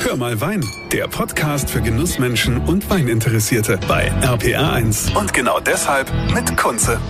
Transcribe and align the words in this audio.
Hör 0.00 0.16
mal 0.16 0.40
Wein, 0.40 0.64
der 0.92 1.08
Podcast 1.08 1.68
für 1.68 1.82
Genussmenschen 1.82 2.58
und 2.58 2.88
Weininteressierte 2.88 3.78
bei 3.88 4.10
RPR1. 4.22 5.16
Und 5.18 5.32
genau 5.32 5.58
deshalb 5.60 6.10
mit 6.32 6.56
Kunze. 6.56 7.00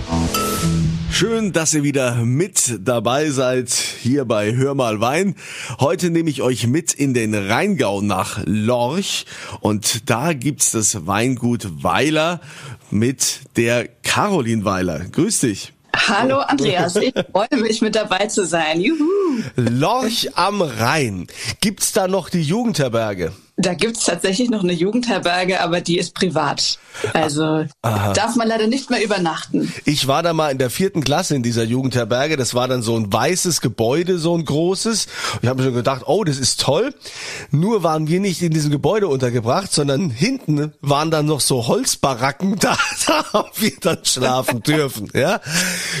Schön, 1.11 1.53
dass 1.53 1.73
ihr 1.73 1.83
wieder 1.83 2.15
mit 2.25 2.79
dabei 2.81 3.29
seid 3.29 3.69
hier 3.69 4.25
bei 4.25 4.55
Hör 4.55 4.73
mal 4.73 4.99
Wein. 4.99 5.35
Heute 5.79 6.09
nehme 6.09 6.29
ich 6.29 6.41
euch 6.41 6.67
mit 6.67 6.93
in 6.93 7.13
den 7.13 7.33
Rheingau 7.35 8.01
nach 8.01 8.41
Lorch 8.45 9.25
und 9.61 10.09
da 10.09 10.33
gibt's 10.33 10.71
das 10.71 11.05
Weingut 11.05 11.83
Weiler 11.83 12.41
mit 12.91 13.41
der 13.55 13.87
Caroline 14.03 14.65
Weiler. 14.65 14.99
Grüß 15.11 15.41
dich. 15.41 15.73
Hallo 15.95 16.39
Andreas, 16.39 16.95
ich 16.95 17.13
freue 17.31 17.61
mich 17.61 17.81
mit 17.81 17.95
dabei 17.95 18.27
zu 18.27 18.45
sein. 18.45 18.81
Juhu. 18.81 19.41
Lorch 19.55 20.29
am 20.35 20.61
Rhein. 20.61 21.27
Gibt's 21.61 21.91
da 21.91 22.07
noch 22.07 22.29
die 22.29 22.41
Jugendherberge? 22.41 23.33
Da 23.57 23.73
gibt's 23.73 24.05
tatsächlich 24.05 24.49
noch 24.49 24.63
eine 24.63 24.73
Jugendherberge, 24.73 25.59
aber 25.59 25.81
die 25.81 25.97
ist 25.97 26.15
privat. 26.15 26.79
Also 27.13 27.65
Aha. 27.81 28.13
darf 28.13 28.35
man 28.35 28.47
leider 28.47 28.67
nicht 28.67 28.89
mehr 28.89 29.03
übernachten. 29.03 29.71
Ich 29.85 30.07
war 30.07 30.23
da 30.23 30.33
mal 30.33 30.51
in 30.51 30.57
der 30.57 30.69
vierten 30.69 31.03
Klasse 31.03 31.35
in 31.35 31.43
dieser 31.43 31.63
Jugendherberge. 31.63 32.37
Das 32.37 32.53
war 32.53 32.67
dann 32.67 32.81
so 32.81 32.95
ein 32.97 33.11
weißes 33.11 33.61
Gebäude, 33.61 34.19
so 34.19 34.35
ein 34.37 34.45
großes. 34.45 35.07
Ich 35.41 35.47
habe 35.47 35.59
mir 35.59 35.67
schon 35.67 35.75
gedacht, 35.75 36.03
oh, 36.05 36.23
das 36.23 36.37
ist 36.37 36.61
toll. 36.61 36.93
Nur 37.51 37.83
waren 37.83 38.07
wir 38.07 38.19
nicht 38.19 38.41
in 38.41 38.51
diesem 38.51 38.71
Gebäude 38.71 39.07
untergebracht, 39.07 39.71
sondern 39.71 40.09
hinten 40.09 40.73
waren 40.81 41.11
dann 41.11 41.25
noch 41.25 41.39
so 41.39 41.67
Holzbaracken. 41.67 42.57
Da, 42.59 42.77
da 43.07 43.33
haben 43.33 43.49
wir 43.55 43.73
dann 43.79 43.99
schlafen 44.03 44.61
dürfen. 44.63 45.09
Ja, 45.13 45.39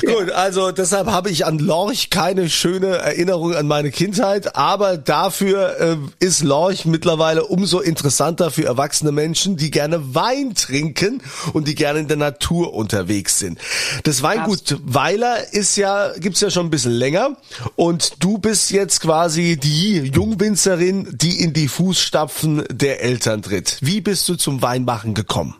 gut. 0.05 0.31
Also 0.31 0.71
deshalb 0.71 1.07
habe 1.07 1.29
ich 1.29 1.45
an 1.45 1.59
Lorch 1.59 2.09
keine 2.09 2.49
schöne 2.49 2.87
Erinnerung 2.87 3.55
an 3.55 3.67
meine 3.67 3.91
Kindheit, 3.91 4.55
aber 4.55 4.97
dafür 4.97 5.79
äh, 5.79 5.97
ist 6.19 6.43
Lorch 6.43 6.85
mittlerweile 6.85 7.45
umso 7.45 7.79
interessanter 7.79 8.51
für 8.51 8.65
erwachsene 8.65 9.11
Menschen, 9.11 9.55
die 9.55 9.71
gerne 9.71 10.13
Wein 10.15 10.55
trinken 10.55 10.78
und 11.53 11.67
die 11.67 11.75
gerne 11.75 11.99
in 11.99 12.07
der 12.07 12.17
Natur 12.17 12.73
unterwegs 12.73 13.39
sind. 13.39 13.59
Das 14.03 14.21
Weingut 14.21 14.77
Weiler 14.83 15.53
ist 15.53 15.75
ja, 15.75 16.11
gibt's 16.17 16.41
ja 16.41 16.49
schon 16.49 16.67
ein 16.67 16.69
bisschen 16.69 16.93
länger 16.93 17.37
und 17.75 18.23
du 18.23 18.37
bist 18.37 18.71
jetzt 18.71 19.01
quasi 19.01 19.57
die 19.57 19.97
Jungwinzerin, 19.97 21.07
die 21.11 21.41
in 21.41 21.53
die 21.53 21.67
Fußstapfen 21.67 22.65
der 22.71 23.01
Eltern 23.01 23.41
tritt. 23.41 23.77
Wie 23.81 24.01
bist 24.01 24.27
du 24.29 24.35
zum 24.35 24.61
Weinmachen 24.61 25.13
gekommen? 25.13 25.55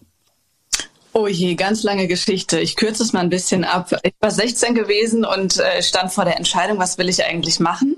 Oh 1.12 1.28
je, 1.28 1.56
ganz 1.56 1.82
lange 1.82 2.08
Geschichte. 2.08 2.60
Ich 2.60 2.76
kürze 2.76 3.02
es 3.02 3.14
mal 3.14 3.22
ein 3.22 3.32
bisschen 3.32 3.64
ab. 3.64 3.92
Ich 4.04 4.14
war 4.20 4.30
16 4.30 4.76
gewesen 4.76 5.26
und 5.26 5.60
äh, 5.60 5.82
stand 5.82 6.12
vor 6.12 6.24
der 6.24 6.38
Entscheidung, 6.38 6.78
was 6.78 7.00
will 7.00 7.10
ich 7.10 7.26
eigentlich 7.26 7.60
machen. 7.60 7.98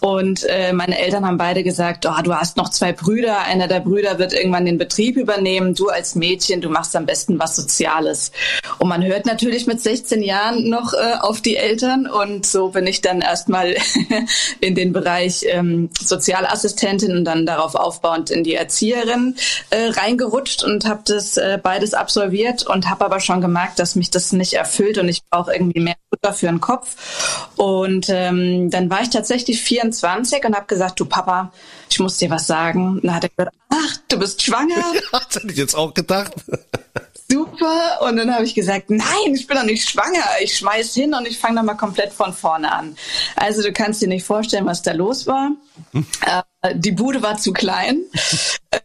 Und 0.00 0.42
äh, 0.42 0.72
meine 0.72 0.98
Eltern 0.98 1.24
haben 1.24 1.38
beide 1.38 1.62
gesagt, 1.62 2.04
oh, 2.04 2.20
du 2.20 2.34
hast 2.34 2.56
noch 2.56 2.70
zwei 2.70 2.92
Brüder. 2.92 3.42
Einer 3.42 3.68
der 3.68 3.78
Brüder 3.78 4.18
wird 4.18 4.32
irgendwann 4.32 4.66
den 4.66 4.76
Betrieb 4.76 5.16
übernehmen. 5.16 5.76
Du 5.76 5.88
als 5.88 6.16
Mädchen, 6.16 6.60
du 6.60 6.68
machst 6.68 6.96
am 6.96 7.06
besten 7.06 7.38
was 7.38 7.54
Soziales. 7.54 8.32
Und 8.78 8.88
man 8.88 9.04
hört 9.04 9.24
natürlich 9.24 9.68
mit 9.68 9.80
16 9.80 10.20
Jahren 10.20 10.68
noch 10.68 10.94
äh, 10.94 11.14
auf 11.20 11.40
die 11.40 11.56
Eltern. 11.56 12.08
Und 12.08 12.44
so 12.44 12.70
bin 12.70 12.88
ich 12.88 13.00
dann 13.02 13.20
erstmal 13.20 13.76
in 14.60 14.74
den 14.74 14.92
Bereich 14.92 15.44
ähm, 15.46 15.90
Sozialassistentin 16.00 17.16
und 17.16 17.24
dann 17.24 17.46
darauf 17.46 17.76
aufbauend 17.76 18.30
in 18.30 18.42
die 18.42 18.54
Erzieherin 18.54 19.36
äh, 19.70 19.90
reingerutscht 19.90 20.64
und 20.64 20.86
habe 20.86 21.02
das 21.04 21.36
äh, 21.36 21.60
beides 21.62 21.94
absolviert 21.94 22.47
studiert 22.48 22.66
und 22.66 22.88
habe 22.88 23.04
aber 23.04 23.20
schon 23.20 23.40
gemerkt, 23.40 23.78
dass 23.78 23.94
mich 23.94 24.10
das 24.10 24.32
nicht 24.32 24.54
erfüllt 24.54 24.98
und 24.98 25.08
ich 25.08 25.22
brauche 25.30 25.52
irgendwie 25.52 25.80
mehr 25.80 25.96
Futter 26.08 26.32
für 26.32 26.46
den 26.46 26.60
Kopf. 26.60 26.96
Und 27.56 28.06
ähm, 28.08 28.70
dann 28.70 28.90
war 28.90 29.02
ich 29.02 29.10
tatsächlich 29.10 29.62
24 29.62 30.44
und 30.44 30.54
habe 30.54 30.66
gesagt, 30.66 31.00
du 31.00 31.04
Papa, 31.04 31.52
ich 31.90 32.00
muss 32.00 32.18
dir 32.18 32.30
was 32.30 32.46
sagen. 32.46 32.88
Und 32.88 33.04
dann 33.04 33.14
hat 33.14 33.24
er 33.24 33.30
gesagt, 33.30 33.56
ach, 33.70 33.96
du 34.08 34.18
bist 34.18 34.42
schwanger. 34.42 34.84
das 35.12 35.36
hätte 35.36 35.50
ich 35.52 35.58
jetzt 35.58 35.74
auch 35.74 35.94
gedacht. 35.94 36.32
Super. 37.58 38.02
Und 38.02 38.16
dann 38.16 38.32
habe 38.32 38.44
ich 38.44 38.54
gesagt, 38.54 38.90
nein, 38.90 39.34
ich 39.34 39.46
bin 39.46 39.56
doch 39.56 39.64
nicht 39.64 39.88
schwanger. 39.88 40.24
Ich 40.42 40.56
schmeiß 40.56 40.94
hin 40.94 41.14
und 41.14 41.26
ich 41.26 41.38
fange 41.38 41.56
nochmal 41.56 41.76
komplett 41.76 42.12
von 42.12 42.32
vorne 42.32 42.70
an. 42.70 42.96
Also 43.36 43.62
du 43.62 43.72
kannst 43.72 44.00
dir 44.00 44.08
nicht 44.08 44.24
vorstellen, 44.24 44.66
was 44.66 44.82
da 44.82 44.92
los 44.92 45.26
war. 45.26 45.50
Äh, 46.22 46.74
die 46.74 46.92
Bude 46.92 47.22
war 47.22 47.36
zu 47.38 47.52
klein. 47.52 48.02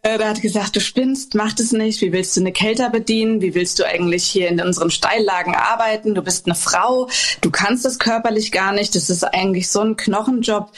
Äh, 0.02 0.18
da 0.18 0.30
hat 0.30 0.42
gesagt, 0.42 0.76
du 0.76 0.80
spinnst, 0.80 1.36
mach 1.36 1.54
das 1.54 1.72
nicht. 1.72 2.02
Wie 2.02 2.12
willst 2.12 2.36
du 2.36 2.42
eine 2.42 2.52
Kälter 2.52 2.90
bedienen? 2.90 3.42
Wie 3.42 3.56
willst 3.56 3.80
du 3.80 3.86
eigentlich 3.86 4.24
hier 4.24 4.48
in 4.48 4.62
unseren 4.62 4.92
Steillagen 4.92 5.56
arbeiten? 5.56 6.16
Du 6.16 6.22
bist 6.22 6.46
eine 6.46 6.56
Frau. 6.56 7.10
Du 7.42 7.52
kannst 7.52 7.86
das 7.86 8.00
körperlich 8.00 8.52
gar 8.52 8.72
nicht. 8.72 8.96
Das 8.96 9.10
ist 9.10 9.24
eigentlich 9.24 9.70
so 9.70 9.82
ein 9.82 9.98
Knochenjob. 9.98 10.72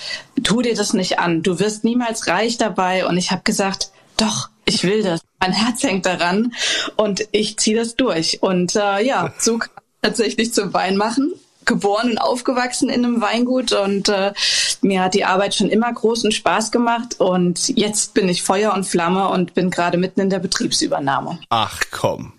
Tu 0.44 0.62
dir 0.62 0.76
das 0.76 0.94
nicht 0.94 1.20
an. 1.20 1.44
Du 1.44 1.60
wirst 1.60 1.84
niemals 1.84 2.28
reich 2.28 2.58
dabei. 2.58 3.06
Und 3.06 3.18
ich 3.18 3.32
habe 3.32 3.44
gesagt, 3.44 3.92
doch, 4.18 4.50
ich 4.66 4.84
will 4.84 5.04
das. 5.04 5.25
Mein 5.46 5.54
Herz 5.54 5.84
hängt 5.84 6.08
daran 6.08 6.54
und 6.96 7.28
ich 7.32 7.58
ziehe 7.58 7.78
das 7.78 7.96
durch. 7.96 8.42
Und 8.42 8.76
äh, 8.76 9.06
ja, 9.06 9.32
so 9.40 9.60
kam 9.60 9.70
tatsächlich 10.02 10.54
zum 10.54 10.74
Weinmachen. 10.74 11.34
Geboren 11.66 12.12
und 12.12 12.18
aufgewachsen 12.20 12.90
in 12.90 13.04
einem 13.04 13.22
Weingut 13.22 13.72
und 13.72 14.08
äh, 14.08 14.34
mir 14.82 15.02
hat 15.02 15.16
die 15.16 15.26
Arbeit 15.26 15.56
schon 15.56 15.68
immer 15.68 15.92
großen 15.92 16.32
Spaß 16.32 16.72
gemacht 16.72 17.20
und 17.20 17.70
jetzt 17.70 18.14
bin 18.14 18.30
ich 18.30 18.44
Feuer 18.44 18.72
und 18.76 18.84
Flamme 18.84 19.30
und 19.30 19.56
bin 19.56 19.72
gerade 19.72 19.98
mitten 19.98 20.20
in 20.20 20.30
der 20.30 20.38
Betriebsübernahme. 20.38 21.40
Ach 21.50 21.82
komm. 21.90 22.34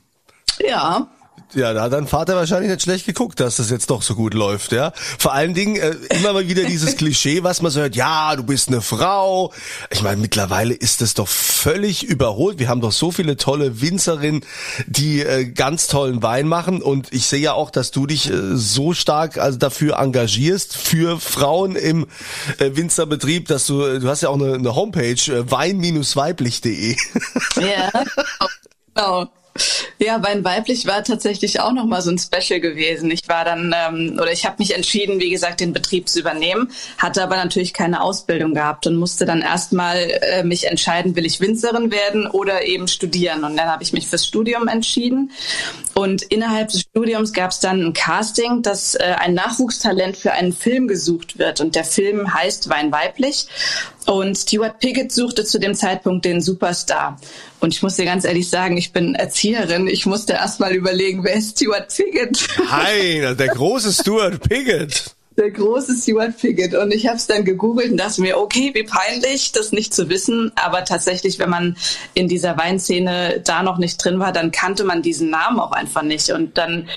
Ja. 0.61 1.09
Ja, 1.57 1.73
da 1.73 1.85
hat 1.85 1.93
dein 1.95 2.07
Vater 2.07 2.37
wahrscheinlich 2.37 2.71
nicht 2.71 2.83
schlecht 2.83 3.07
geguckt, 3.07 3.41
dass 3.41 3.57
das 3.57 3.71
jetzt 3.71 3.89
doch 3.89 4.03
so 4.03 4.15
gut 4.15 4.35
läuft, 4.35 4.73
ja. 4.73 4.93
Vor 5.19 5.33
allen 5.33 5.55
Dingen 5.55 5.77
äh, 5.77 5.95
immer 6.11 6.35
mal 6.35 6.49
wieder 6.49 6.65
dieses 6.65 6.97
Klischee, 6.99 7.43
was 7.45 7.63
man 7.63 7.73
so 7.73 7.81
hört, 7.81 7.97
ja, 7.97 8.37
du 8.37 8.43
bist 8.43 8.69
eine 8.69 8.83
Frau. 8.83 9.55
Ich 9.89 10.03
meine, 10.03 10.21
mittlerweile 10.21 10.75
ist 10.75 11.01
das 11.01 11.15
doch 11.15 11.29
völlig 11.29 12.05
überholt. 12.05 12.59
Wir 12.59 12.69
haben 12.69 12.83
doch 12.83 12.93
so 12.93 13.11
viele 13.11 13.39
tolle 13.39 13.81
Winzerinnen, 13.81 14.45
die 14.87 15.23
äh, 15.23 15.47
ganz 15.47 15.87
tollen 15.87 16.23
Wein 16.23 16.47
machen 16.47 16.83
und 16.83 17.11
ich 17.15 17.27
sehe 17.27 17.41
ja 17.41 17.55
auch, 17.55 17.71
dass 17.71 17.91
du 17.91 18.07
dich 18.07 18.31
äh, 18.31 18.55
so 18.55 18.93
stark 18.93 19.39
also 19.39 19.57
dafür 19.57 19.99
engagierst 19.99 20.77
für 20.77 21.19
Frauen 21.19 21.75
im 21.75 22.07
äh, 22.59 22.73
Winzerbetrieb, 22.77 23.49
dass 23.49 23.67
du 23.67 23.83
äh, 23.83 23.99
du 23.99 24.11
hast 24.11 24.21
ja 24.21 24.29
auch 24.29 24.35
eine, 24.39 24.53
eine 24.53 24.75
Homepage 24.75 25.13
äh, 25.33 25.51
wein-weiblich.de. 25.51 26.97
Ja. 27.57 27.91
Genau. 28.97 29.29
Ja, 29.99 30.23
Wein 30.23 30.45
weiblich 30.45 30.87
war 30.87 31.03
tatsächlich 31.05 31.61
auch 31.61 31.73
noch 31.73 31.85
mal 31.85 32.03
so 32.03 32.11
ein 32.11 32.19
Special 32.19 32.61
gewesen. 32.61 33.11
Ich 33.11 33.29
war 33.29 33.45
dann 33.45 33.75
ähm, 33.77 34.19
oder 34.21 34.33
ich 34.33 34.45
habe 34.45 34.57
mich 34.59 34.75
entschieden, 34.75 35.21
wie 35.21 35.31
gesagt, 35.31 35.61
den 35.61 35.73
Betrieb 35.73 36.09
zu 36.09 36.21
übernehmen, 36.21 36.71
hatte 36.99 37.23
aber 37.23 37.37
natürlich 37.37 37.73
keine 37.73 38.03
Ausbildung 38.03 38.55
gehabt 38.55 38.87
und 38.87 38.97
musste 38.97 39.25
dann 39.25 39.43
erstmal 39.43 39.97
äh, 39.97 40.43
mich 40.45 40.67
entscheiden, 40.67 41.17
will 41.17 41.27
ich 41.27 41.41
Winzerin 41.41 41.91
werden 41.91 42.27
oder 42.27 42.67
eben 42.67 42.89
studieren. 42.89 43.45
Und 43.45 43.57
dann 43.57 43.69
habe 43.69 43.83
ich 43.83 43.93
mich 43.93 44.07
fürs 44.07 44.27
Studium 44.27 44.69
entschieden. 44.69 45.31
Und 45.95 46.23
innerhalb 46.23 46.69
des 46.69 46.83
Studiums 46.83 47.33
gab 47.33 47.51
es 47.51 47.61
dann 47.61 47.81
ein 47.81 47.93
Casting, 47.93 48.63
dass 48.63 48.95
äh, 48.95 49.15
ein 49.19 49.35
Nachwuchstalent 49.35 50.17
für 50.17 50.33
einen 50.33 50.53
Film 50.53 50.89
gesucht 50.89 51.39
wird. 51.39 51.61
Und 51.61 51.75
der 51.75 51.85
Film 51.85 52.35
heißt 52.35 52.69
Wein 52.69 52.93
weiblich. 52.93 53.47
Und 54.07 54.39
Stuart 54.39 54.79
Piggott 54.79 55.13
suchte 55.13 55.45
zu 55.45 55.59
dem 55.59 55.75
Zeitpunkt 55.75 56.25
den 56.25 56.41
Superstar. 56.41 57.21
Und 57.61 57.75
ich 57.75 57.83
muss 57.83 57.97
dir 57.97 58.05
ganz 58.05 58.25
ehrlich 58.25 58.49
sagen, 58.49 58.77
ich 58.77 58.93
bin 58.93 59.15
Erzieherin. 59.15 59.89
Ich 59.89 60.07
musste 60.07 60.35
erst 60.35 60.61
mal 60.61 60.73
überlegen, 60.73 61.25
wer 61.25 61.35
ist 61.35 61.59
Stuart 61.59 61.95
Piggott? 61.95 62.47
Nein, 62.71 63.37
der 63.37 63.49
große 63.49 63.93
Stuart 63.93 64.41
Piggott 64.41 65.17
der 65.37 65.51
große 65.51 65.95
Stuart 65.97 66.39
Piggott. 66.39 66.75
Und 66.75 66.93
ich 66.93 67.07
habe 67.07 67.17
es 67.17 67.27
dann 67.27 67.45
gegoogelt 67.45 67.91
und 67.91 67.99
dachte 67.99 68.21
mir, 68.21 68.39
okay, 68.39 68.71
wie 68.75 68.85
peinlich, 68.85 69.53
das 69.53 69.73
nicht 69.73 69.95
zu 69.95 70.09
wissen. 70.09 70.53
Aber 70.57 70.85
tatsächlich, 70.85 71.39
wenn 71.39 71.51
man 71.51 71.77
in 72.15 72.29
dieser 72.29 72.57
Weinszene 72.57 73.43
da 73.45 73.63
noch 73.63 73.79
nicht 73.79 74.03
drin 74.03 74.19
war, 74.19 74.33
dann 74.33 74.51
kannte 74.51 74.85
man 74.85 75.03
diesen 75.03 75.31
Namen 75.31 75.61
auch 75.61 75.73
einfach 75.73 76.03
nicht. 76.03 76.31
Und 76.31 76.57
dann 76.59 76.89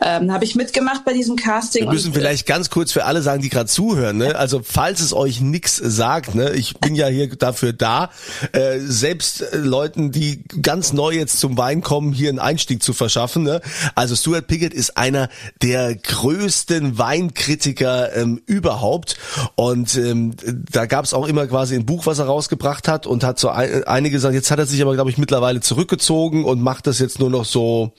ähm, 0.00 0.32
habe 0.32 0.44
ich 0.44 0.54
mitgemacht 0.54 1.04
bei 1.04 1.12
diesem 1.12 1.36
Casting. 1.36 1.84
Wir 1.84 1.92
müssen 1.92 2.12
äh, 2.12 2.14
vielleicht 2.14 2.46
ganz 2.46 2.70
kurz 2.70 2.92
für 2.92 3.04
alle 3.04 3.22
sagen, 3.22 3.42
die 3.42 3.48
gerade 3.48 3.68
zuhören. 3.68 4.18
Ne? 4.18 4.36
Also 4.36 4.60
falls 4.64 5.00
es 5.00 5.12
euch 5.12 5.40
nix 5.40 5.76
sagt, 5.76 6.34
ne? 6.34 6.52
ich 6.52 6.78
bin 6.78 6.94
ja 6.94 7.06
hier 7.06 7.34
dafür 7.36 7.72
da, 7.72 8.10
äh, 8.52 8.78
selbst 8.80 9.42
äh, 9.42 9.56
Leuten, 9.56 10.12
die 10.12 10.44
ganz 10.60 10.92
neu 10.92 11.12
jetzt 11.12 11.38
zum 11.38 11.56
Wein 11.56 11.82
kommen, 11.82 12.12
hier 12.12 12.28
einen 12.28 12.38
Einstieg 12.38 12.82
zu 12.82 12.92
verschaffen. 12.92 13.42
Ne? 13.42 13.60
Also 13.94 14.16
Stuart 14.16 14.46
Piggott 14.46 14.72
ist 14.72 14.96
einer 14.96 15.28
der 15.62 15.94
größten 15.94 16.98
Weinkritiker 16.98 18.14
ähm, 18.16 18.42
überhaupt 18.46 19.16
und 19.54 19.96
ähm, 19.96 20.34
da 20.70 20.86
gab 20.86 21.04
es 21.04 21.14
auch 21.14 21.26
immer 21.26 21.46
quasi 21.46 21.74
ein 21.74 21.86
Buch, 21.86 22.06
was 22.06 22.18
er 22.18 22.26
rausgebracht 22.26 22.88
hat 22.88 23.06
und 23.06 23.24
hat 23.24 23.38
so 23.38 23.48
ein, 23.48 23.84
einige 23.84 24.16
gesagt, 24.16 24.34
jetzt 24.34 24.50
hat 24.50 24.58
er 24.58 24.66
sich 24.66 24.82
aber 24.82 24.94
glaube 24.94 25.10
ich 25.10 25.18
mittlerweile 25.18 25.60
zurückgezogen 25.60 26.44
und 26.44 26.60
macht 26.60 26.86
das 26.86 26.98
jetzt 26.98 27.18
nur 27.18 27.30
noch 27.30 27.44
so 27.44 27.92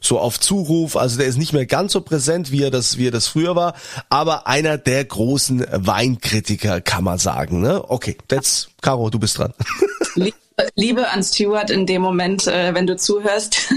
so 0.00 0.18
auf 0.18 0.40
Zuruf. 0.40 0.96
Also 0.96 1.18
der 1.18 1.26
ist 1.26 1.38
nicht 1.38 1.52
mehr 1.52 1.66
ganz 1.66 1.92
so 1.92 2.00
präsent, 2.00 2.50
wie 2.50 2.62
er 2.62 2.70
das, 2.70 2.98
wie 2.98 3.08
er 3.08 3.10
das 3.10 3.26
früher 3.28 3.56
war, 3.56 3.74
aber 4.08 4.46
einer 4.46 4.78
der 4.78 5.04
großen 5.04 5.66
Weinkritiker, 5.70 6.80
kann 6.80 7.04
man 7.04 7.18
sagen. 7.18 7.60
Ne? 7.60 7.82
Okay, 7.88 8.16
jetzt, 8.30 8.70
Caro, 8.80 9.10
du 9.10 9.18
bist 9.18 9.38
dran. 9.38 9.52
Liebe 10.74 11.08
an 11.10 11.22
Stuart 11.22 11.70
in 11.70 11.86
dem 11.86 12.02
Moment, 12.02 12.46
äh, 12.46 12.74
wenn 12.74 12.86
du 12.86 12.96
zuhörst. 12.96 13.74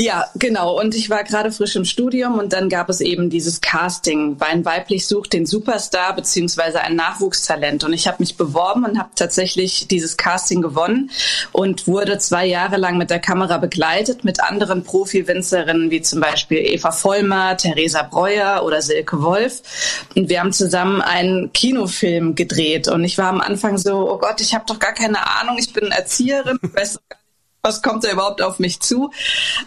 Ja, 0.00 0.26
genau. 0.36 0.78
Und 0.78 0.94
ich 0.94 1.10
war 1.10 1.24
gerade 1.24 1.50
frisch 1.50 1.74
im 1.74 1.84
Studium 1.84 2.38
und 2.38 2.52
dann 2.52 2.68
gab 2.68 2.88
es 2.88 3.00
eben 3.00 3.30
dieses 3.30 3.60
Casting. 3.60 4.38
Wein 4.38 4.64
weiblich 4.64 5.08
sucht 5.08 5.32
den 5.32 5.44
Superstar 5.44 6.14
beziehungsweise 6.14 6.80
ein 6.82 6.94
Nachwuchstalent. 6.94 7.82
Und 7.82 7.92
ich 7.92 8.06
habe 8.06 8.18
mich 8.20 8.36
beworben 8.36 8.84
und 8.84 8.96
habe 8.96 9.08
tatsächlich 9.16 9.88
dieses 9.88 10.16
Casting 10.16 10.62
gewonnen 10.62 11.10
und 11.50 11.88
wurde 11.88 12.18
zwei 12.18 12.46
Jahre 12.46 12.76
lang 12.76 12.96
mit 12.96 13.10
der 13.10 13.18
Kamera 13.18 13.58
begleitet 13.58 14.22
mit 14.22 14.40
anderen 14.40 14.84
Profi-Winzerinnen 14.84 15.90
wie 15.90 16.00
zum 16.00 16.20
Beispiel 16.20 16.58
Eva 16.58 16.92
Vollmer, 16.92 17.56
Theresa 17.56 18.02
Breuer 18.02 18.62
oder 18.64 18.82
Silke 18.82 19.20
Wolf. 19.20 19.62
Und 20.14 20.28
wir 20.28 20.38
haben 20.38 20.52
zusammen 20.52 21.02
einen 21.02 21.52
Kinofilm 21.52 22.36
gedreht. 22.36 22.86
Und 22.86 23.02
ich 23.02 23.18
war 23.18 23.30
am 23.30 23.40
Anfang 23.40 23.78
so, 23.78 24.08
oh 24.08 24.18
Gott, 24.18 24.40
ich 24.40 24.54
habe 24.54 24.64
doch 24.64 24.78
gar 24.78 24.92
keine 24.92 25.26
Ahnung, 25.40 25.56
ich 25.58 25.72
bin 25.72 25.90
Erzieherin, 25.90 26.60
weiß 26.62 27.00
was 27.68 27.82
kommt 27.82 28.02
da 28.02 28.10
überhaupt 28.10 28.40
auf 28.40 28.58
mich 28.58 28.80
zu? 28.80 29.10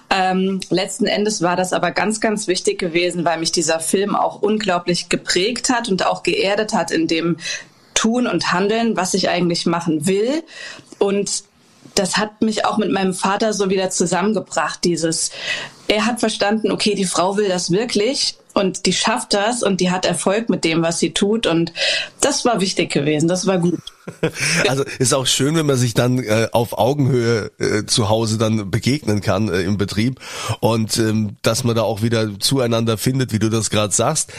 Ähm, 0.10 0.60
letzten 0.70 1.06
Endes 1.06 1.42
war 1.42 1.56
das 1.56 1.72
aber 1.72 1.92
ganz, 1.92 2.20
ganz 2.20 2.48
wichtig 2.48 2.80
gewesen, 2.80 3.24
weil 3.24 3.40
mich 3.40 3.52
dieser 3.52 3.80
Film 3.80 4.16
auch 4.16 4.42
unglaublich 4.42 5.08
geprägt 5.08 5.70
hat 5.70 5.88
und 5.88 6.06
auch 6.06 6.24
geerdet 6.24 6.74
hat 6.74 6.90
in 6.92 7.08
dem 7.08 7.38
Tun 7.94 8.26
und 8.26 8.52
Handeln, 8.52 8.98
was 8.98 9.14
ich 9.14 9.30
eigentlich 9.30 9.68
machen 9.68 10.08
will. 10.08 10.44
Und 10.98 11.44
das 11.94 12.18
hat 12.18 12.42
mich 12.42 12.66
auch 12.66 12.78
mit 12.78 12.92
meinem 12.92 13.14
Vater 13.14 13.54
so 13.54 13.70
wieder 13.70 13.92
zusammengebracht. 13.92 14.84
Dieses, 14.84 15.30
er 15.88 16.08
hat 16.08 16.20
verstanden, 16.20 16.72
okay, 16.72 16.96
die 16.96 17.06
Frau 17.06 17.38
will 17.38 17.50
das 17.50 17.72
wirklich 17.72 18.38
und 18.54 18.86
die 18.86 18.94
schafft 18.94 19.34
das 19.34 19.64
und 19.64 19.82
die 19.82 19.92
hat 19.92 20.06
Erfolg 20.06 20.50
mit 20.50 20.64
dem, 20.64 20.82
was 20.82 21.00
sie 21.00 21.14
tut. 21.14 21.48
Und 21.48 21.74
das 22.20 22.46
war 22.46 22.62
wichtig 22.62 22.92
gewesen. 22.92 23.28
Das 23.28 23.48
war 23.48 23.58
gut. 23.58 23.80
Also 24.68 24.84
ist 25.00 25.14
auch 25.14 25.28
schön, 25.28 25.56
wenn 25.56 25.66
man 25.66 25.78
sich 25.78 25.94
dann 25.94 26.20
äh, 26.20 26.48
auf 26.52 26.78
Augenhöhe 26.78 27.52
äh, 27.60 27.86
zu 27.86 28.10
Hause 28.10 28.38
dann 28.38 28.72
begegnen 28.72 29.22
kann 29.22 29.48
äh, 29.48 29.62
im 29.62 29.78
Betrieb 29.78 30.20
und 30.60 30.98
ähm, 30.98 31.36
dass 31.44 31.64
man 31.64 31.76
da 31.76 31.84
auch 31.84 32.02
wieder 32.02 32.40
zueinander 32.40 32.98
findet, 32.98 33.32
wie 33.32 33.40
du 33.40 33.50
das 33.50 33.70
gerade 33.70 33.94
sagst. 33.94 34.34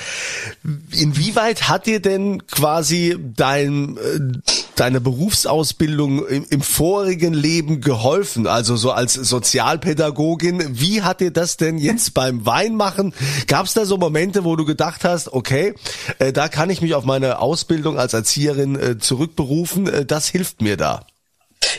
Inwieweit 0.91 1.69
hat 1.69 1.87
dir 1.87 2.01
denn 2.01 2.47
quasi 2.47 3.17
dein 3.21 3.97
äh, 3.97 4.62
deine 4.77 5.01
Berufsausbildung 5.01 6.27
im, 6.27 6.47
im 6.49 6.63
vorigen 6.63 7.35
Leben 7.35 7.81
geholfen? 7.81 8.47
Also 8.47 8.77
so 8.77 8.93
als 8.93 9.15
Sozialpädagogin, 9.15 10.81
wie 10.81 11.03
hat 11.03 11.21
dir 11.21 11.31
das 11.31 11.57
denn 11.57 11.79
jetzt 11.79 12.15
beim 12.15 12.47
Weinmachen? 12.47 13.15
Gab 13.47 13.67
es 13.67 13.75
da 13.75 13.85
so 13.85 13.97
Momente, 13.97 14.45
wo 14.45 14.57
du 14.57 14.65
gedacht 14.65 15.05
hast, 15.05 15.33
okay, 15.33 15.75
äh, 16.19 16.33
da 16.33 16.49
kann 16.49 16.71
ich 16.71 16.81
mich 16.81 16.95
auf 16.95 17.05
meine 17.05 17.39
Ausbildung 17.39 17.99
als 17.99 18.15
Erzieherin 18.15 18.79
äh, 18.79 18.99
zurückberufen, 18.99 19.87
äh, 19.89 20.05
das 20.05 20.29
hilft 20.29 20.63
mir 20.63 20.77
da? 20.77 21.07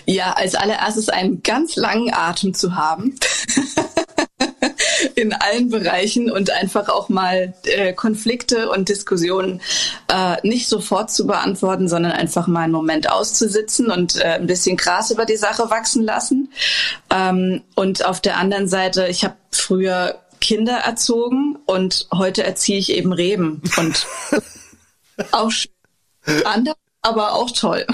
Ja, 0.06 0.34
als 0.34 0.56
allererstes 0.56 1.10
einen 1.10 1.44
ganz 1.44 1.76
langen 1.76 2.14
Atem 2.14 2.54
zu 2.54 2.76
haben. 2.76 3.16
in 5.16 5.34
allen 5.34 5.70
Bereichen 5.70 6.32
und 6.32 6.52
einfach 6.52 6.90
auch 6.90 7.10
mal 7.10 7.54
äh, 7.64 7.94
Konflikte 7.94 8.70
und 8.70 8.90
Diskussionen 8.90 9.62
äh, 10.08 10.36
nicht 10.48 10.68
sofort 10.68 11.12
zu 11.12 11.28
beantworten, 11.28 11.88
sondern 11.88 12.12
einfach 12.12 12.48
mal 12.48 12.62
einen 12.62 12.74
Moment 12.74 13.10
auszusitzen 13.10 13.90
und 13.90 14.16
äh, 14.18 14.36
ein 14.36 14.48
bisschen 14.48 14.78
Gras 14.78 15.12
über 15.12 15.26
die 15.26 15.38
Sache 15.38 15.70
wachsen 15.70 16.04
lassen. 16.04 16.52
Ähm, 17.10 17.62
und 17.76 18.06
auf 18.06 18.22
der 18.22 18.38
anderen 18.38 18.68
Seite, 18.68 19.08
ich 19.08 19.24
habe 19.24 19.36
früher 19.52 20.20
Kinder 20.42 20.78
erzogen 20.78 21.58
und 21.66 22.08
heute 22.14 22.44
erziehe 22.44 22.78
ich 22.78 22.92
eben 22.92 23.14
Reben 23.14 23.62
und 23.78 24.08
auch 25.32 25.52
anders 26.44 26.76
aber 27.04 27.34
auch 27.34 27.52
toll. 27.52 27.86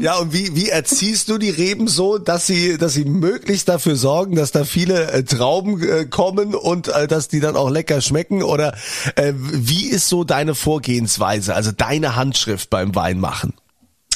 Ja, 0.00 0.18
und 0.18 0.32
wie, 0.32 0.54
wie 0.54 0.68
erziehst 0.68 1.28
du 1.28 1.38
die 1.38 1.50
Reben 1.50 1.88
so, 1.88 2.18
dass 2.18 2.46
sie, 2.46 2.76
dass 2.76 2.92
sie 2.92 3.06
möglichst 3.06 3.68
dafür 3.68 3.96
sorgen, 3.96 4.36
dass 4.36 4.52
da 4.52 4.64
viele 4.64 5.10
äh, 5.10 5.24
Trauben 5.24 5.82
äh, 5.82 6.04
kommen 6.04 6.54
und 6.54 6.88
äh, 6.88 7.08
dass 7.08 7.28
die 7.28 7.40
dann 7.40 7.56
auch 7.56 7.70
lecker 7.70 8.00
schmecken? 8.02 8.42
Oder 8.42 8.76
äh, 9.16 9.32
wie 9.34 9.86
ist 9.86 10.08
so 10.08 10.24
deine 10.24 10.54
Vorgehensweise, 10.54 11.54
also 11.54 11.72
deine 11.72 12.14
Handschrift 12.14 12.68
beim 12.68 12.94
Weinmachen? 12.94 13.54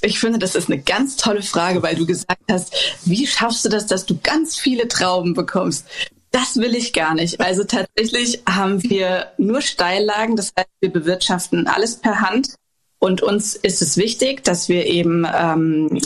Ich 0.03 0.21
finde, 0.21 0.39
das 0.39 0.55
ist 0.55 0.71
eine 0.71 0.83
ganz 0.83 1.17
tolle 1.17 1.43
Frage, 1.43 1.83
weil 1.83 1.97
du 1.97 2.05
gesagt 2.05 2.43
hast, 2.51 2.75
wie 3.05 3.27
schaffst 3.27 3.65
du 3.65 3.71
das, 3.71 3.87
dass 3.87 4.05
du 4.05 4.19
ganz 4.23 4.57
viele 4.57 4.89
Trauben 4.89 5.33
bekommst? 5.33 5.87
Das 6.31 6.57
will 6.57 6.75
ich 6.75 6.93
gar 6.93 7.15
nicht. 7.15 7.41
Also 7.41 7.65
tatsächlich 7.65 8.43
haben 8.47 8.83
wir 8.83 9.33
nur 9.39 9.63
Steillagen, 9.63 10.37
das 10.37 10.53
heißt, 10.57 10.69
wir 10.81 10.93
bewirtschaften 10.93 11.67
alles 11.67 11.97
per 11.97 12.21
Hand 12.21 12.49
und 12.99 13.23
uns 13.23 13.55
ist 13.55 13.83
es 13.83 13.97
wichtig, 13.97 14.45
dass 14.45 14.69
wir 14.69 14.87
eben 14.87 15.27
ähm, 15.33 15.99